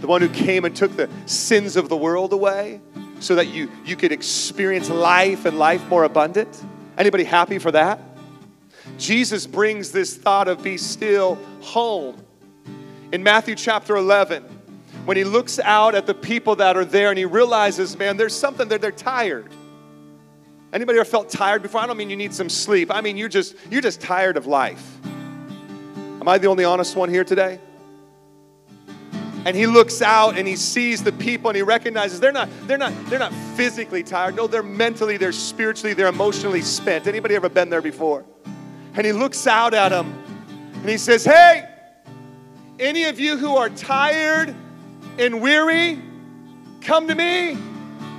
the 0.00 0.06
one 0.06 0.20
who 0.20 0.28
came 0.28 0.64
and 0.64 0.76
took 0.76 0.94
the 0.94 1.08
sins 1.26 1.76
of 1.76 1.88
the 1.88 1.96
world 1.96 2.32
away 2.32 2.80
so 3.20 3.34
that 3.34 3.48
you, 3.48 3.70
you 3.84 3.96
could 3.96 4.12
experience 4.12 4.90
life 4.90 5.44
and 5.44 5.58
life 5.58 5.86
more 5.88 6.04
abundant. 6.04 6.62
Anybody 6.96 7.24
happy 7.24 7.58
for 7.58 7.70
that? 7.72 8.00
Jesus 8.96 9.46
brings 9.46 9.92
this 9.92 10.16
thought 10.16 10.48
of 10.48 10.62
be 10.62 10.76
still 10.76 11.36
home. 11.60 12.22
In 13.12 13.22
Matthew 13.22 13.54
chapter 13.54 13.96
11, 13.96 14.44
when 15.04 15.16
he 15.16 15.24
looks 15.24 15.58
out 15.58 15.94
at 15.94 16.06
the 16.06 16.14
people 16.14 16.56
that 16.56 16.76
are 16.76 16.84
there 16.84 17.10
and 17.10 17.18
he 17.18 17.24
realizes, 17.24 17.96
man, 17.96 18.16
there's 18.16 18.34
something 18.34 18.68
that 18.68 18.80
they're 18.80 18.92
tired. 18.92 19.48
Anybody 20.72 20.98
ever 20.98 21.08
felt 21.08 21.30
tired 21.30 21.62
before? 21.62 21.80
I 21.80 21.86
don't 21.86 21.96
mean 21.96 22.10
you 22.10 22.16
need 22.16 22.34
some 22.34 22.50
sleep. 22.50 22.90
I 22.92 23.00
mean 23.00 23.16
you're 23.16 23.30
just 23.30 23.56
you're 23.70 23.80
just 23.80 24.00
tired 24.00 24.36
of 24.36 24.46
life. 24.46 24.98
Am 26.20 26.28
I 26.28 26.36
the 26.36 26.48
only 26.48 26.64
honest 26.64 26.94
one 26.94 27.08
here 27.08 27.24
today? 27.24 27.58
And 29.44 29.56
he 29.56 29.66
looks 29.66 30.02
out 30.02 30.36
and 30.36 30.46
he 30.46 30.56
sees 30.56 31.02
the 31.02 31.12
people 31.12 31.50
and 31.50 31.56
he 31.56 31.62
recognizes 31.62 32.20
they're 32.20 32.32
not 32.32 32.48
they're 32.66 32.78
not 32.78 32.92
they're 33.06 33.18
not 33.18 33.32
physically 33.56 34.02
tired. 34.02 34.36
No, 34.36 34.46
they're 34.46 34.62
mentally, 34.62 35.16
they're 35.16 35.32
spiritually, 35.32 35.94
they're 35.94 36.08
emotionally 36.08 36.62
spent. 36.62 37.06
Anybody 37.06 37.34
ever 37.34 37.48
been 37.48 37.70
there 37.70 37.82
before? 37.82 38.24
And 38.94 39.06
he 39.06 39.12
looks 39.12 39.46
out 39.46 39.74
at 39.74 39.90
them 39.90 40.12
and 40.74 40.88
he 40.88 40.98
says, 40.98 41.24
"Hey, 41.24 41.68
any 42.78 43.04
of 43.04 43.18
you 43.20 43.36
who 43.36 43.56
are 43.56 43.68
tired 43.70 44.54
and 45.18 45.40
weary, 45.40 46.02
come 46.80 47.08
to 47.08 47.14
me 47.14 47.56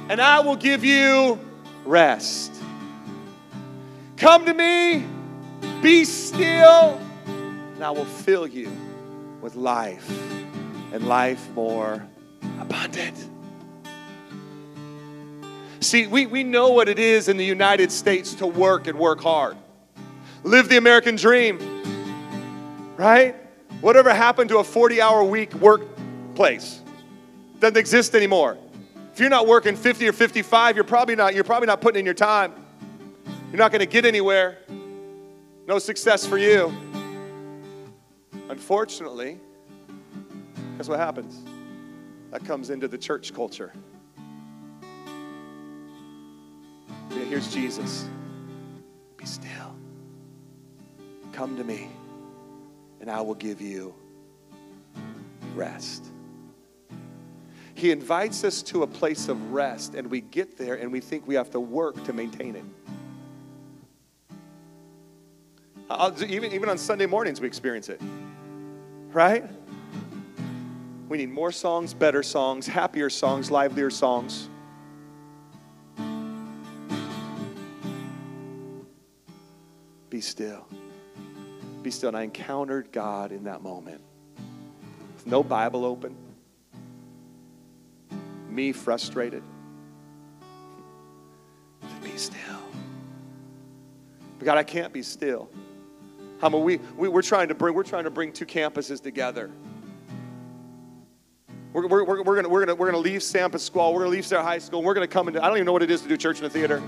and 0.10 0.20
I 0.20 0.40
will 0.40 0.56
give 0.56 0.84
you 0.84 1.40
rest. 1.86 2.52
Come 4.18 4.46
to 4.46 4.54
me, 4.54 5.06
be 5.82 6.04
still, 6.04 7.00
and 7.28 7.84
I 7.84 7.92
will 7.92 8.06
fill 8.06 8.48
you 8.48 8.72
with 9.40 9.56
life 9.56 10.12
and 10.94 11.08
life 11.08 11.50
more 11.56 12.06
abundant. 12.60 13.30
See, 15.82 16.08
we, 16.08 16.26
we 16.26 16.44
know 16.44 16.70
what 16.70 16.90
it 16.90 17.00
is 17.00 17.30
in 17.30 17.38
the 17.38 17.46
United 17.46 17.92
States 17.92 18.34
to 18.36 18.48
work 18.48 18.88
and 18.88 19.00
work 19.00 19.22
hard. 19.22 19.56
Live 20.44 20.70
the 20.70 20.78
American 20.78 21.16
dream, 21.16 21.58
right? 22.98 23.36
Whatever 23.82 24.14
happened 24.14 24.50
to 24.50 24.58
a 24.58 24.64
40 24.64 25.02
hour 25.02 25.24
week 25.24 25.54
workplace 25.56 26.82
doesn't 27.60 27.78
exist 27.78 28.14
anymore. 28.14 28.58
If 29.14 29.20
you're 29.20 29.30
not 29.30 29.48
working 29.48 29.76
50 29.76 30.08
or 30.08 30.14
55, 30.14 30.76
you're 30.76 30.84
probably 30.84 31.16
not, 31.16 31.34
you're 31.34 31.44
probably 31.44 31.68
not 31.68 31.82
putting 31.82 32.00
in 32.00 32.06
your 32.06 32.14
time. 32.14 32.54
You're 33.50 33.58
not 33.58 33.72
going 33.72 33.80
to 33.80 33.86
get 33.86 34.06
anywhere. 34.06 34.60
No 35.68 35.80
success 35.80 36.26
for 36.26 36.38
you. 36.38 36.74
Unfortunately, 38.50 39.40
guess 40.80 40.88
what 40.88 40.98
happens? 40.98 41.44
That 42.32 42.46
comes 42.46 42.70
into 42.70 42.88
the 42.88 42.98
church 42.98 43.34
culture. 43.34 43.74
Yeah, 47.12 47.26
here's 47.26 47.54
Jesus. 47.54 48.08
Be 49.18 49.26
still. 49.26 49.76
Come 51.34 51.58
to 51.58 51.66
me, 51.66 51.90
and 53.02 53.12
I 53.12 53.20
will 53.20 53.36
give 53.36 53.60
you 53.60 53.94
rest. 55.54 56.06
He 57.74 57.92
invites 57.92 58.46
us 58.46 58.62
to 58.64 58.84
a 58.84 58.88
place 58.88 59.28
of 59.28 59.52
rest, 59.52 59.96
and 59.96 60.10
we 60.10 60.22
get 60.22 60.58
there 60.58 60.76
and 60.76 60.94
we 60.94 61.02
think 61.02 61.28
we 61.28 61.36
have 61.36 61.52
to 61.52 61.60
work 61.60 62.02
to 62.06 62.14
maintain 62.14 62.56
it. 62.56 62.64
I'll, 65.90 66.24
even, 66.24 66.54
even 66.54 66.70
on 66.70 66.78
Sunday 66.78 67.06
mornings, 67.06 67.42
we 67.42 67.48
experience 67.48 67.90
it. 67.90 68.00
Right? 69.12 69.44
We 71.10 71.18
need 71.18 71.32
more 71.32 71.52
songs, 71.52 71.96
better 71.96 72.22
songs, 72.22 72.68
happier 72.68 73.10
songs, 73.10 73.50
livelier 73.50 73.90
songs. 73.90 74.48
Be 80.12 80.22
still. 80.22 80.68
Be 81.82 81.90
still. 81.90 82.10
And 82.10 82.18
I 82.18 82.22
encountered 82.22 82.92
God 82.92 83.32
in 83.32 83.44
that 83.46 83.64
moment. 83.64 84.02
With 85.16 85.26
no 85.26 85.42
Bible 85.42 85.84
open, 85.84 86.16
me 88.48 88.72
frustrated. 88.72 89.42
Be 92.04 92.16
still. 92.18 92.38
But 94.38 94.46
God, 94.46 94.58
I 94.60 94.64
can't 94.64 94.94
be 94.94 95.02
still. 95.02 95.50
How 96.40 96.48
about 96.48 96.60
we, 96.60 96.78
we 96.96 97.10
we're 97.10 97.24
trying 97.24 97.48
to 97.48 97.56
bring 97.56 97.74
we're 97.74 97.84
trying 97.84 98.04
to 98.04 98.12
bring 98.12 98.32
two 98.32 98.46
campuses 98.46 99.02
together. 99.02 99.50
We're, 101.72 101.88
we're, 101.88 102.04
we're, 102.04 102.24
we're 102.24 102.36
gonna 102.36 102.50
we're 102.50 102.66
gonna 102.66 102.76
we're 102.76 102.88
gonna 102.88 102.98
leave 102.98 103.22
San 103.22 103.52
Pasqual, 103.52 103.94
we're 103.94 104.00
gonna 104.00 104.12
leave 104.12 104.26
Sarah 104.26 104.44
High 104.44 104.58
School, 104.58 104.82
we're 104.82 104.96
gonna 104.96 105.08
come 105.08 105.28
into 105.28 105.44
I 105.44 105.48
don't 105.48 105.58
even 105.58 105.66
know 105.66 105.74
what 105.74 105.84
it 105.84 105.92
is 105.92 106.02
to 106.02 106.08
do 106.08 106.18
church 106.18 106.40
in 106.40 106.46
a 106.46 106.50
theater. 106.50 106.82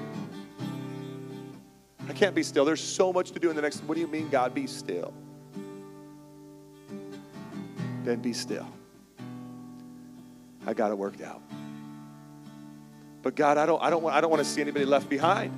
I 2.10 2.13
can't 2.13 2.34
be 2.36 2.44
still. 2.44 2.65
There's 2.65 2.82
so 2.82 3.13
much 3.13 3.32
to 3.32 3.39
do 3.39 3.50
in 3.50 3.56
the 3.56 3.62
next. 3.62 3.84
What 3.84 3.96
do 3.96 4.02
you 4.02 4.08
mean, 4.08 4.30
God? 4.30 4.54
Be 4.54 4.67
still. 4.67 5.13
Then 8.04 8.20
be 8.20 8.34
still. 8.34 8.67
I 10.65 10.74
got 10.74 10.91
it 10.91 10.98
worked 10.98 11.22
out. 11.22 11.41
But 13.22 13.36
God, 13.36 13.58
I 13.58 13.65
don't, 13.65 13.82
I 13.82 13.89
don't, 13.89 14.02
want, 14.02 14.15
I 14.15 14.22
don't 14.22 14.32
want 14.32 14.44
to 14.44 14.50
see 14.50 14.62
anybody 14.62 14.86
left 14.86 15.10
behind. 15.10 15.54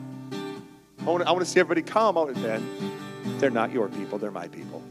I 1.00 1.04
want, 1.06 1.24
to, 1.24 1.30
I 1.30 1.32
want 1.32 1.46
to 1.46 1.50
see 1.50 1.60
everybody 1.60 1.82
come. 1.82 2.18
I 2.18 2.22
want 2.22 2.36
then 2.36 3.40
they're 3.40 3.50
not 3.50 3.72
your 3.72 3.88
people, 3.88 4.18
they're 4.18 4.32
my 4.32 4.48
people. 4.48 4.82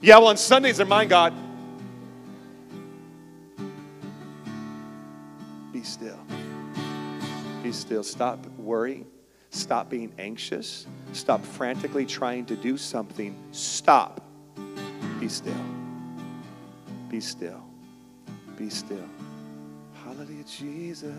Yeah, 0.00 0.18
well, 0.18 0.28
on 0.28 0.36
Sundays 0.36 0.78
they're 0.78 0.86
mine, 0.86 1.08
God. 1.08 1.32
Be 5.82 5.88
still. 5.88 6.18
Be 7.64 7.72
still. 7.72 8.04
Stop 8.04 8.46
worrying. 8.56 9.04
Stop 9.50 9.90
being 9.90 10.12
anxious. 10.16 10.86
Stop 11.12 11.44
frantically 11.44 12.06
trying 12.06 12.46
to 12.46 12.54
do 12.54 12.76
something. 12.76 13.36
Stop. 13.50 14.24
Be 15.18 15.28
still. 15.28 15.64
Be 17.08 17.18
still. 17.18 17.64
Be 18.56 18.70
still. 18.70 19.08
Hallelujah, 20.04 20.44
Jesus. 20.44 21.12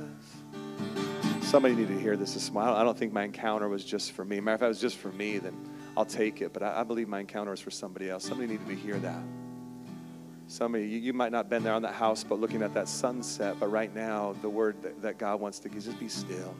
Somebody 1.42 1.76
needed 1.76 1.96
to 1.96 2.00
hear 2.00 2.16
this 2.16 2.34
this 2.34 2.50
morning. 2.50 2.74
I 2.74 2.86
don't 2.86 2.98
think 2.98 3.12
my 3.12 3.26
encounter 3.26 3.68
was 3.68 3.84
just 3.84 4.14
for 4.14 4.24
me. 4.24 4.40
Matter 4.40 4.54
of 4.54 4.60
fact, 4.62 4.66
it 4.68 4.70
was 4.70 4.80
just 4.80 4.96
for 4.96 5.12
me, 5.12 5.40
then 5.40 5.58
I'll 5.98 6.06
take 6.06 6.42
it. 6.42 6.54
But 6.54 6.64
I, 6.64 6.80
I 6.80 6.84
believe 6.86 7.10
my 7.10 7.20
encounter 7.20 7.52
was 7.52 7.60
for 7.60 7.70
somebody 7.70 8.10
else. 8.10 8.24
Somebody 8.24 8.54
needed 8.54 8.68
to 8.70 8.76
hear 8.76 8.96
that. 9.00 9.24
Somebody, 10.54 10.84
you, 10.84 11.00
you 11.00 11.14
might 11.14 11.32
not 11.32 11.40
have 11.40 11.50
been 11.50 11.64
there 11.64 11.74
on 11.74 11.82
that 11.82 11.96
house, 11.96 12.24
but 12.24 12.40
looking 12.40 12.62
at 12.62 12.76
that 12.76 12.88
sunset. 12.88 13.56
But 13.60 13.72
right 13.72 13.92
now, 13.96 14.36
the 14.44 14.50
word 14.50 14.84
that, 14.84 15.02
that 15.02 15.18
God 15.18 15.40
wants 15.40 15.58
to 15.58 15.68
give 15.68 15.80
is 15.80 15.86
just 15.86 16.00
be 16.00 16.08
still 16.08 16.54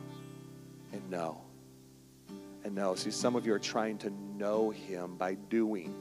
and 0.92 1.10
know. 1.12 1.40
And 2.64 2.74
know. 2.74 2.96
See, 2.96 3.12
some 3.12 3.36
of 3.36 3.46
you 3.46 3.54
are 3.54 3.60
trying 3.60 4.00
to 4.00 4.10
know 4.36 4.72
Him 4.72 5.16
by 5.16 5.36
doing. 5.36 5.94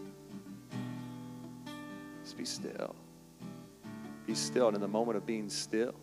Just 2.24 2.38
be 2.38 2.46
still. 2.46 2.96
Be 4.26 4.34
still. 4.34 4.68
And 4.68 4.74
in 4.74 4.80
the 4.80 4.88
moment 4.88 5.18
of 5.18 5.26
being 5.26 5.50
still, 5.50 5.94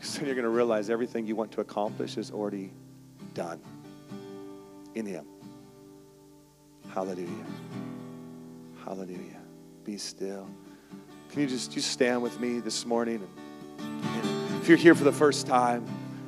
soon 0.00 0.24
you're 0.24 0.34
going 0.34 0.44
to 0.44 0.48
realize 0.48 0.88
everything 0.88 1.26
you 1.26 1.36
want 1.36 1.52
to 1.52 1.60
accomplish 1.60 2.16
is 2.16 2.30
already 2.30 2.72
done 3.34 3.60
in 4.94 5.04
Him. 5.04 5.26
Hallelujah. 6.94 7.28
Hallelujah. 8.86 9.35
Be 9.86 9.98
still. 9.98 10.48
Can 11.30 11.42
you 11.42 11.46
just, 11.46 11.70
just 11.70 11.92
stand 11.92 12.20
with 12.20 12.40
me 12.40 12.58
this 12.58 12.84
morning? 12.84 13.22
And, 13.78 14.24
and 14.24 14.60
if 14.60 14.66
you're 14.68 14.76
here 14.76 14.96
for 14.96 15.04
the 15.04 15.12
first 15.12 15.46
time, 15.46 15.86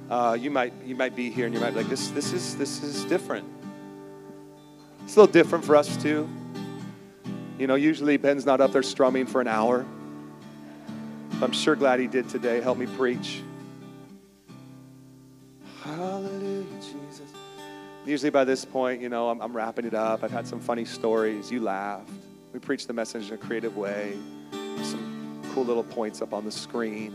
uh, 0.09 0.39
you 0.41 0.49
might 0.49 0.73
you 0.87 0.95
might 0.95 1.17
be 1.17 1.29
here 1.29 1.47
and 1.47 1.53
you 1.53 1.61
might 1.61 1.71
be 1.71 1.79
like 1.79 1.89
this 1.89 2.11
this 2.11 2.33
is 2.33 2.57
this 2.57 2.85
is 2.85 3.05
different. 3.07 3.45
It's 5.03 5.17
a 5.17 5.21
little 5.21 5.33
different 5.33 5.65
for 5.65 5.75
us 5.75 5.97
too. 5.97 6.29
You 7.59 7.67
know, 7.67 7.75
usually 7.75 8.17
Ben's 8.17 8.47
not 8.47 8.61
up 8.61 8.71
there 8.71 8.85
strumming 8.85 9.27
for 9.27 9.41
an 9.41 9.49
hour. 9.49 9.85
I'm 11.43 11.51
sure 11.51 11.75
glad 11.75 11.99
he 11.99 12.07
did 12.07 12.29
today. 12.29 12.61
Help 12.61 12.79
me 12.79 12.87
preach. 12.87 13.43
Hallelujah, 15.83 16.65
Jesus. 16.77 17.33
Usually 18.07 18.31
by 18.31 18.45
this 18.45 18.65
point, 18.65 19.03
you 19.03 19.09
know, 19.09 19.31
I'm, 19.31 19.41
I'm 19.41 19.53
wrapping 19.53 19.85
it 19.85 19.95
up. 19.95 20.23
I've 20.23 20.31
had 20.31 20.47
some 20.47 20.61
funny 20.61 20.85
stories. 20.85 21.51
You 21.51 21.61
laughed. 21.61 22.09
We 22.53 22.59
preach 22.59 22.87
the 22.87 22.93
message 22.93 23.29
in 23.29 23.35
a 23.35 23.37
creative 23.37 23.77
way. 23.77 24.17
Some 24.83 25.43
cool 25.53 25.65
little 25.65 25.85
points 25.85 26.23
up 26.23 26.33
on 26.33 26.45
the 26.45 26.53
screen. 26.53 27.15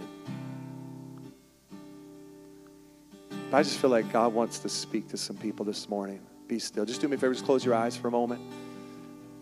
But 3.50 3.58
I 3.58 3.64
just 3.64 3.80
feel 3.80 3.90
like 3.90 4.12
God 4.12 4.34
wants 4.34 4.60
to 4.60 4.70
speak 4.70 5.10
to 5.10 5.18
some 5.18 5.38
people 5.38 5.66
this 5.66 5.90
morning. 5.90 6.20
Be 6.48 6.60
still. 6.60 6.86
Just 6.86 7.02
do 7.02 7.08
me 7.08 7.16
a 7.16 7.20
favor, 7.20 7.34
just 7.34 7.46
close 7.46 7.64
your 7.64 7.76
eyes 7.76 7.96
for 7.96 8.08
a 8.08 8.12
moment. 8.12 8.42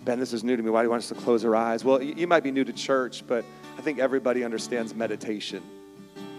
Ben, 0.04 0.20
this 0.20 0.34
is 0.34 0.44
new 0.44 0.58
to 0.58 0.64
me. 0.64 0.70
Why 0.70 0.82
do 0.82 0.86
you 0.86 0.90
want 0.90 1.04
us 1.04 1.10
to 1.10 1.16
close 1.16 1.46
our 1.46 1.56
eyes? 1.56 1.84
Well, 1.86 2.02
you 2.02 2.26
might 2.26 2.44
be 2.44 2.52
new 2.52 2.64
to 2.64 2.74
church, 2.74 3.24
but 3.28 3.46
I 3.78 3.82
think 3.82 4.00
everybody 4.00 4.44
understands 4.44 4.96
meditation. 4.96 5.62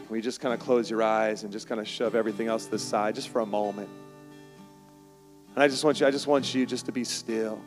We 0.09 0.21
just 0.21 0.41
kind 0.41 0.53
of 0.53 0.61
close 0.61 0.91
your 0.91 1.03
eyes 1.03 1.45
and 1.45 1.53
just 1.53 1.69
kind 1.69 1.81
of 1.81 1.87
shove 1.87 2.15
everything 2.15 2.49
else 2.49 2.65
to 2.67 2.73
the 2.73 2.79
side 2.79 3.15
just 3.15 3.29
for 3.29 3.41
a 3.41 3.47
moment. 3.47 3.88
And 5.55 5.62
I 5.62 5.69
just 5.69 5.85
want 5.85 6.01
you, 6.01 6.07
I 6.07 6.11
just 6.11 6.27
want 6.27 6.55
you 6.55 6.67
just 6.67 6.87
to 6.87 6.93
be 6.93 7.05
still. 7.05 7.61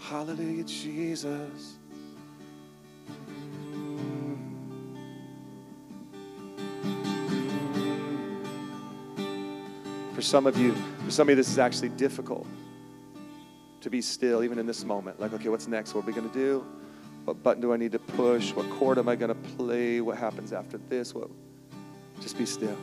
Hallelujah, 0.00 0.64
Jesus. 0.64 1.74
For 10.14 10.22
some 10.22 10.46
of 10.46 10.56
you, 10.58 10.74
for 11.04 11.10
some 11.10 11.28
of 11.28 11.30
you, 11.30 11.36
this 11.36 11.48
is 11.48 11.58
actually 11.58 11.90
difficult 11.90 12.46
to 13.80 13.90
be 13.90 14.00
still, 14.00 14.42
even 14.42 14.58
in 14.58 14.66
this 14.66 14.84
moment. 14.84 15.20
Like, 15.20 15.32
okay, 15.34 15.48
what's 15.48 15.68
next? 15.68 15.94
What 15.94 16.04
are 16.04 16.06
we 16.06 16.12
going 16.12 16.28
to 16.28 16.34
do? 16.34 16.66
What 17.24 17.42
button 17.42 17.60
do 17.60 17.72
I 17.72 17.76
need 17.76 17.92
to 17.92 17.98
push? 17.98 18.52
What 18.52 18.68
chord 18.70 18.98
am 18.98 19.08
I 19.08 19.14
going 19.14 19.28
to 19.28 19.48
play? 19.56 20.00
What 20.00 20.16
happens 20.16 20.52
after 20.52 20.78
this? 20.88 21.14
What? 21.14 21.28
Just 22.20 22.38
be 22.38 22.46
still. 22.46 22.76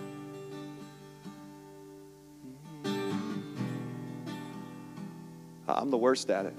I'm 5.68 5.90
the 5.90 5.98
worst 5.98 6.30
at 6.30 6.46
it. 6.46 6.54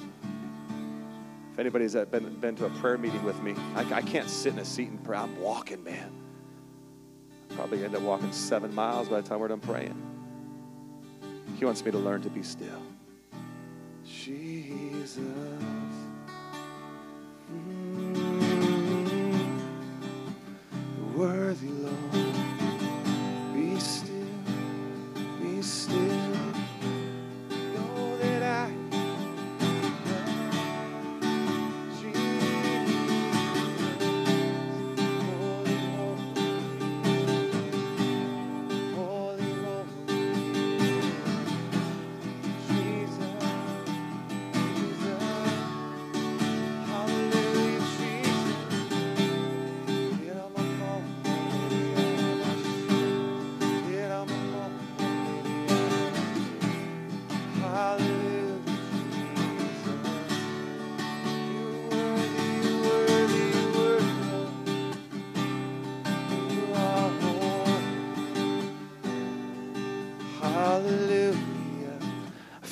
If 1.57 1.61
anybody's 1.61 1.97
uh, 1.97 2.05
been, 2.05 2.35
been 2.35 2.55
to 2.57 2.67
a 2.67 2.69
prayer 2.69 2.99
meeting 2.99 3.25
with 3.25 3.43
me, 3.43 3.55
I, 3.75 3.95
I 3.95 4.03
can't 4.03 4.29
sit 4.29 4.53
in 4.53 4.59
a 4.59 4.65
seat 4.65 4.91
and 4.91 5.03
pray. 5.03 5.17
I'm 5.17 5.41
walking, 5.41 5.83
man. 5.83 6.13
Probably 7.55 7.83
end 7.83 7.97
up 7.97 8.03
walking 8.03 8.31
seven 8.31 8.75
miles 8.75 9.09
by 9.09 9.23
the 9.23 9.27
time 9.27 9.41
we're 9.41 9.49
done 9.49 9.61
praying. 9.61 9.97
He 11.59 11.65
wants 11.65 11.83
me 11.83 11.93
to 11.93 11.97
learn 11.97 12.21
to 12.21 12.29
be 12.29 12.43
still. 12.43 12.83
Jesus. 14.05 15.17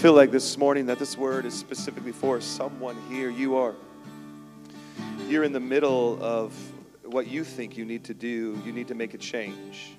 Feel 0.05 0.13
like 0.13 0.31
this 0.31 0.59
morning 0.59 0.85
that 0.85 0.99
this 0.99 1.17
word 1.17 1.47
is 1.47 1.55
specifically 1.55 2.13
for 2.13 2.39
someone 2.39 2.95
here. 3.09 3.31
You 3.31 3.57
are 3.57 3.75
you're 5.31 5.45
in 5.45 5.53
the 5.53 5.61
middle 5.61 6.23
of 6.23 6.53
what 7.07 7.27
you 7.27 7.43
think 7.43 7.79
you 7.79 7.87
need 7.87 8.05
to 8.05 8.13
do. 8.13 8.61
You 8.67 8.73
need 8.73 8.87
to 8.89 8.95
make 8.95 9.15
a 9.15 9.17
change. 9.17 9.97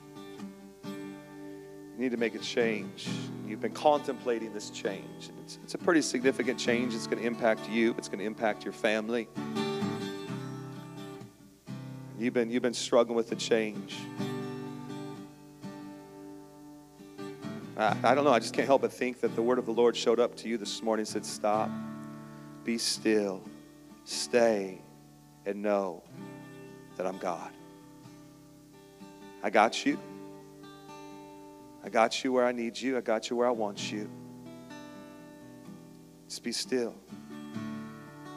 You 0.86 1.98
need 1.98 2.12
to 2.12 2.18
make 2.18 2.36
a 2.36 2.38
change. 2.38 3.08
You've 3.48 3.62
been 3.62 3.74
contemplating 3.74 4.54
this 4.54 4.70
change. 4.70 5.32
It's, 5.44 5.58
it's 5.64 5.74
a 5.74 5.80
pretty 5.80 6.04
significant 6.04 6.60
change. 6.60 6.94
It's 6.94 7.08
going 7.08 7.24
to 7.24 7.26
impact 7.26 7.68
you. 7.68 7.96
It's 7.98 8.08
going 8.08 8.20
to 8.20 8.26
impact 8.26 8.64
your 8.64 8.74
family. 8.74 9.28
You've 12.20 12.36
been, 12.36 12.52
you've 12.52 12.62
been 12.62 12.76
struggling 12.76 13.16
with 13.16 13.30
the 13.30 13.36
change. 13.36 13.98
I, 17.78 17.98
I 18.04 18.16
don't 18.16 18.24
know. 18.24 18.32
I 18.32 18.40
just 18.40 18.54
can't 18.54 18.68
help 18.68 18.82
but 18.82 18.94
think 18.94 19.22
that 19.22 19.36
the 19.36 19.42
word 19.42 19.60
of 19.60 19.66
the 19.66 19.72
Lord 19.72 19.96
showed 19.96 20.20
up 20.20 20.36
to 20.38 20.50
you 20.50 20.58
this 20.58 20.82
morning 20.82 21.02
and 21.02 21.08
said, 21.08 21.26
Stop, 21.26 21.70
be 22.64 22.78
still, 22.78 23.42
stay, 24.06 24.82
and 25.46 25.62
know 25.62 26.04
that 26.98 27.06
I'm 27.06 27.18
God. 27.18 27.52
I 29.44 29.50
got 29.50 29.86
you. 29.86 30.00
I 31.84 31.90
got 31.90 32.24
you 32.24 32.34
where 32.34 32.46
I 32.46 32.52
need 32.52 32.80
you. 32.80 32.98
I 32.98 33.02
got 33.02 33.30
you 33.30 33.36
where 33.36 33.48
I 33.48 33.52
want 33.52 33.92
you. 33.92 34.10
Just 36.28 36.44
be 36.44 36.52
still. 36.52 36.96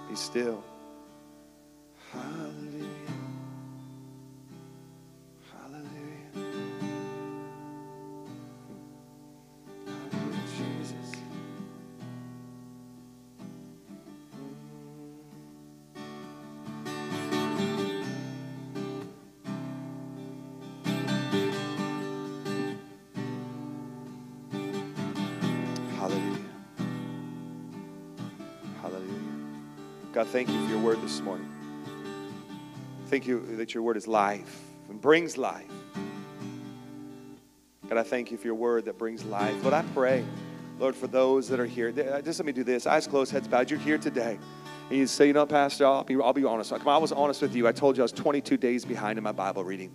Be 0.09 0.17
still. 0.17 0.63
Thank 30.29 30.51
you 30.51 30.63
for 30.67 30.71
your 30.71 30.81
word 30.81 31.01
this 31.01 31.21
morning. 31.23 31.49
Thank 33.07 33.27
you 33.27 33.57
that 33.57 33.73
your 33.73 33.83
word 33.83 33.97
is 33.97 34.07
life 34.07 34.61
and 34.91 35.01
brings 35.01 35.39
life. 35.39 35.65
God, 37.89 37.97
I 37.97 38.03
thank 38.03 38.31
you 38.31 38.37
for 38.37 38.47
your 38.47 38.55
word 38.55 38.85
that 38.85 38.99
brings 38.99 39.25
life. 39.25 39.63
Lord, 39.63 39.73
I 39.73 39.83
pray, 39.95 40.23
Lord, 40.79 40.95
for 40.95 41.07
those 41.07 41.49
that 41.49 41.59
are 41.59 41.67
here. 41.67 41.89
Uh, 41.89 42.21
just 42.21 42.39
let 42.39 42.45
me 42.45 42.53
do 42.53 42.63
this. 42.63 42.87
Eyes 42.87 43.07
closed, 43.07 43.33
heads 43.33 43.49
bowed. 43.49 43.71
You're 43.71 43.81
here 43.81 43.97
today. 43.97 44.39
And 44.91 44.99
you 44.99 45.07
say, 45.07 45.29
you 45.29 45.33
know, 45.33 45.47
Pastor, 45.47 45.87
I'll 45.87 46.05
be, 46.05 46.21
I'll 46.21 46.35
be 46.35 46.45
honest. 46.45 46.71
Come 46.71 46.87
on, 46.87 46.95
I 46.95 46.99
was 46.99 47.13
honest 47.13 47.41
with 47.41 47.57
you. 47.57 47.67
I 47.67 47.73
told 47.73 47.97
you 47.97 48.03
I 48.03 48.05
was 48.05 48.13
22 48.13 48.59
days 48.59 48.85
behind 48.85 49.17
in 49.17 49.25
my 49.25 49.33
Bible 49.33 49.65
reading. 49.65 49.91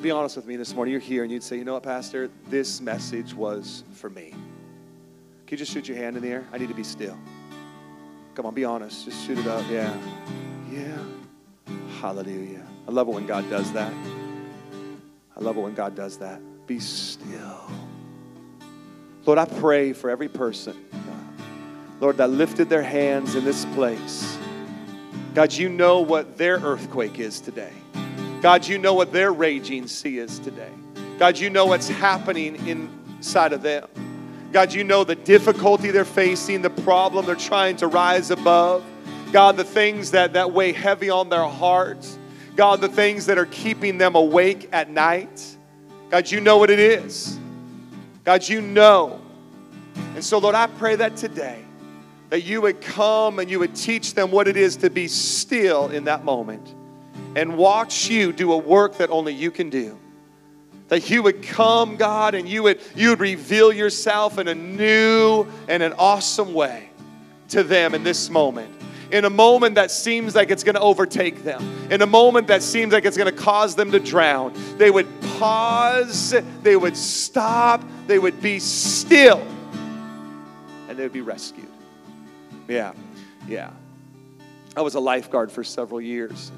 Be 0.00 0.12
honest 0.12 0.36
with 0.36 0.46
me 0.46 0.54
this 0.54 0.72
morning. 0.72 0.92
You're 0.92 1.00
here 1.00 1.24
and 1.24 1.32
you'd 1.32 1.42
say, 1.42 1.56
you 1.56 1.64
know 1.64 1.74
what, 1.74 1.82
Pastor? 1.82 2.30
This 2.48 2.80
message 2.80 3.34
was 3.34 3.82
for 3.92 4.08
me. 4.08 4.30
Can 4.30 4.40
you 5.50 5.56
just 5.56 5.72
shoot 5.72 5.88
your 5.88 5.96
hand 5.96 6.16
in 6.16 6.22
the 6.22 6.28
air? 6.28 6.46
I 6.52 6.58
need 6.58 6.68
to 6.68 6.74
be 6.74 6.84
still. 6.84 7.18
Come 8.40 8.46
on, 8.46 8.54
be 8.54 8.64
honest. 8.64 9.04
Just 9.04 9.26
shoot 9.26 9.36
it 9.36 9.46
up. 9.46 9.62
Yeah. 9.70 9.94
Yeah. 10.70 10.96
Hallelujah. 12.00 12.66
I 12.88 12.90
love 12.90 13.06
it 13.06 13.10
when 13.10 13.26
God 13.26 13.50
does 13.50 13.70
that. 13.74 13.92
I 15.36 15.40
love 15.40 15.58
it 15.58 15.60
when 15.60 15.74
God 15.74 15.94
does 15.94 16.16
that. 16.20 16.40
Be 16.66 16.80
still. 16.80 17.70
Lord, 19.26 19.38
I 19.38 19.44
pray 19.44 19.92
for 19.92 20.08
every 20.08 20.30
person, 20.30 20.74
Lord, 22.00 22.16
that 22.16 22.30
lifted 22.30 22.70
their 22.70 22.82
hands 22.82 23.34
in 23.34 23.44
this 23.44 23.66
place. 23.74 24.38
God, 25.34 25.52
you 25.52 25.68
know 25.68 26.00
what 26.00 26.38
their 26.38 26.56
earthquake 26.60 27.18
is 27.18 27.42
today. 27.42 27.74
God, 28.40 28.66
you 28.66 28.78
know 28.78 28.94
what 28.94 29.12
their 29.12 29.34
raging 29.34 29.86
sea 29.86 30.16
is 30.16 30.38
today. 30.38 30.72
God, 31.18 31.36
you 31.36 31.50
know 31.50 31.66
what's 31.66 31.88
happening 31.90 32.56
inside 32.66 33.52
of 33.52 33.60
them. 33.60 33.86
God, 34.52 34.72
you 34.72 34.82
know 34.82 35.04
the 35.04 35.14
difficulty 35.14 35.90
they're 35.90 36.04
facing, 36.04 36.62
the 36.62 36.70
problem 36.70 37.26
they're 37.26 37.36
trying 37.36 37.76
to 37.76 37.86
rise 37.86 38.30
above. 38.30 38.84
God, 39.32 39.56
the 39.56 39.64
things 39.64 40.10
that, 40.10 40.32
that 40.32 40.52
weigh 40.52 40.72
heavy 40.72 41.08
on 41.08 41.28
their 41.28 41.44
hearts. 41.44 42.18
God, 42.56 42.80
the 42.80 42.88
things 42.88 43.26
that 43.26 43.38
are 43.38 43.46
keeping 43.46 43.98
them 43.98 44.16
awake 44.16 44.68
at 44.72 44.90
night. 44.90 45.56
God, 46.10 46.30
you 46.30 46.40
know 46.40 46.58
what 46.58 46.70
it 46.70 46.80
is. 46.80 47.38
God, 48.24 48.48
you 48.48 48.60
know. 48.60 49.20
And 50.14 50.24
so, 50.24 50.38
Lord, 50.38 50.56
I 50.56 50.66
pray 50.66 50.96
that 50.96 51.16
today 51.16 51.64
that 52.30 52.42
you 52.42 52.60
would 52.60 52.80
come 52.80 53.38
and 53.38 53.50
you 53.50 53.58
would 53.60 53.74
teach 53.74 54.14
them 54.14 54.30
what 54.30 54.48
it 54.48 54.56
is 54.56 54.76
to 54.76 54.90
be 54.90 55.06
still 55.08 55.88
in 55.88 56.04
that 56.04 56.24
moment 56.24 56.74
and 57.36 57.56
watch 57.56 58.08
you 58.08 58.32
do 58.32 58.52
a 58.52 58.56
work 58.56 58.98
that 58.98 59.10
only 59.10 59.32
you 59.32 59.50
can 59.50 59.70
do. 59.70 59.98
That 60.90 61.08
you 61.08 61.22
would 61.22 61.42
come, 61.42 61.96
God, 61.96 62.34
and 62.34 62.48
you 62.48 62.64
would, 62.64 62.80
you 62.96 63.10
would 63.10 63.20
reveal 63.20 63.72
yourself 63.72 64.38
in 64.38 64.48
a 64.48 64.54
new 64.54 65.46
and 65.68 65.82
an 65.82 65.94
awesome 65.94 66.52
way 66.52 66.90
to 67.50 67.62
them 67.62 67.94
in 67.94 68.02
this 68.02 68.28
moment. 68.28 68.74
In 69.12 69.24
a 69.24 69.30
moment 69.30 69.76
that 69.76 69.92
seems 69.92 70.34
like 70.34 70.50
it's 70.50 70.64
going 70.64 70.74
to 70.74 70.80
overtake 70.80 71.42
them, 71.44 71.88
in 71.90 72.02
a 72.02 72.06
moment 72.06 72.48
that 72.48 72.62
seems 72.62 72.92
like 72.92 73.04
it's 73.04 73.16
going 73.16 73.32
to 73.32 73.36
cause 73.36 73.76
them 73.76 73.92
to 73.92 74.00
drown, 74.00 74.52
they 74.78 74.90
would 74.90 75.06
pause, 75.38 76.34
they 76.62 76.76
would 76.76 76.96
stop, 76.96 77.84
they 78.06 78.18
would 78.18 78.42
be 78.42 78.58
still, 78.58 79.44
and 80.88 80.98
they 80.98 81.04
would 81.04 81.12
be 81.12 81.22
rescued. 81.22 81.66
Yeah, 82.68 82.92
yeah. 83.48 83.70
I 84.76 84.82
was 84.82 84.94
a 84.96 85.00
lifeguard 85.00 85.50
for 85.50 85.64
several 85.64 86.00
years. 86.00 86.52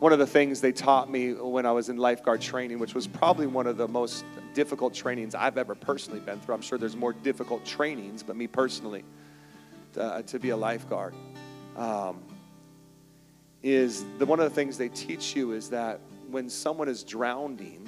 One 0.00 0.14
of 0.14 0.18
the 0.18 0.26
things 0.26 0.62
they 0.62 0.72
taught 0.72 1.10
me 1.10 1.34
when 1.34 1.66
I 1.66 1.72
was 1.72 1.90
in 1.90 1.98
lifeguard 1.98 2.40
training, 2.40 2.78
which 2.78 2.94
was 2.94 3.06
probably 3.06 3.46
one 3.46 3.66
of 3.66 3.76
the 3.76 3.86
most 3.86 4.24
difficult 4.54 4.94
trainings 4.94 5.34
I've 5.34 5.58
ever 5.58 5.74
personally 5.74 6.20
been 6.20 6.40
through. 6.40 6.54
I'm 6.54 6.62
sure 6.62 6.78
there's 6.78 6.96
more 6.96 7.12
difficult 7.12 7.66
trainings, 7.66 8.22
but 8.22 8.34
me 8.34 8.46
personally, 8.46 9.04
uh, 9.98 10.22
to 10.22 10.38
be 10.38 10.50
a 10.50 10.56
lifeguard, 10.56 11.12
um, 11.76 12.22
is 13.62 14.06
the 14.16 14.24
one 14.24 14.40
of 14.40 14.48
the 14.48 14.54
things 14.54 14.78
they 14.78 14.88
teach 14.88 15.36
you 15.36 15.52
is 15.52 15.68
that 15.68 16.00
when 16.30 16.48
someone 16.48 16.88
is 16.88 17.04
drowning, 17.04 17.86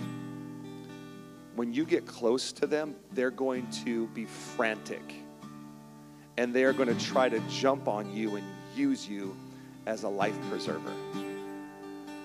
when 1.57 1.73
you 1.73 1.87
get 1.87 2.07
close 2.07 2.53
to 2.53 2.67
them, 2.67 2.95
they're 3.13 3.31
going 3.31 3.67
to 3.85 4.07
be 4.09 4.27
frantic 4.27 5.15
and 6.37 6.55
they're 6.55 6.75
going 6.75 6.95
to 6.95 7.05
try 7.07 7.31
to 7.31 7.41
jump 7.49 7.89
on 7.89 8.15
you 8.15 8.37
and 8.37 8.45
use 8.77 9.09
you 9.09 9.35
as 9.87 10.03
a 10.03 10.09
life 10.09 10.37
preserver. 10.51 10.93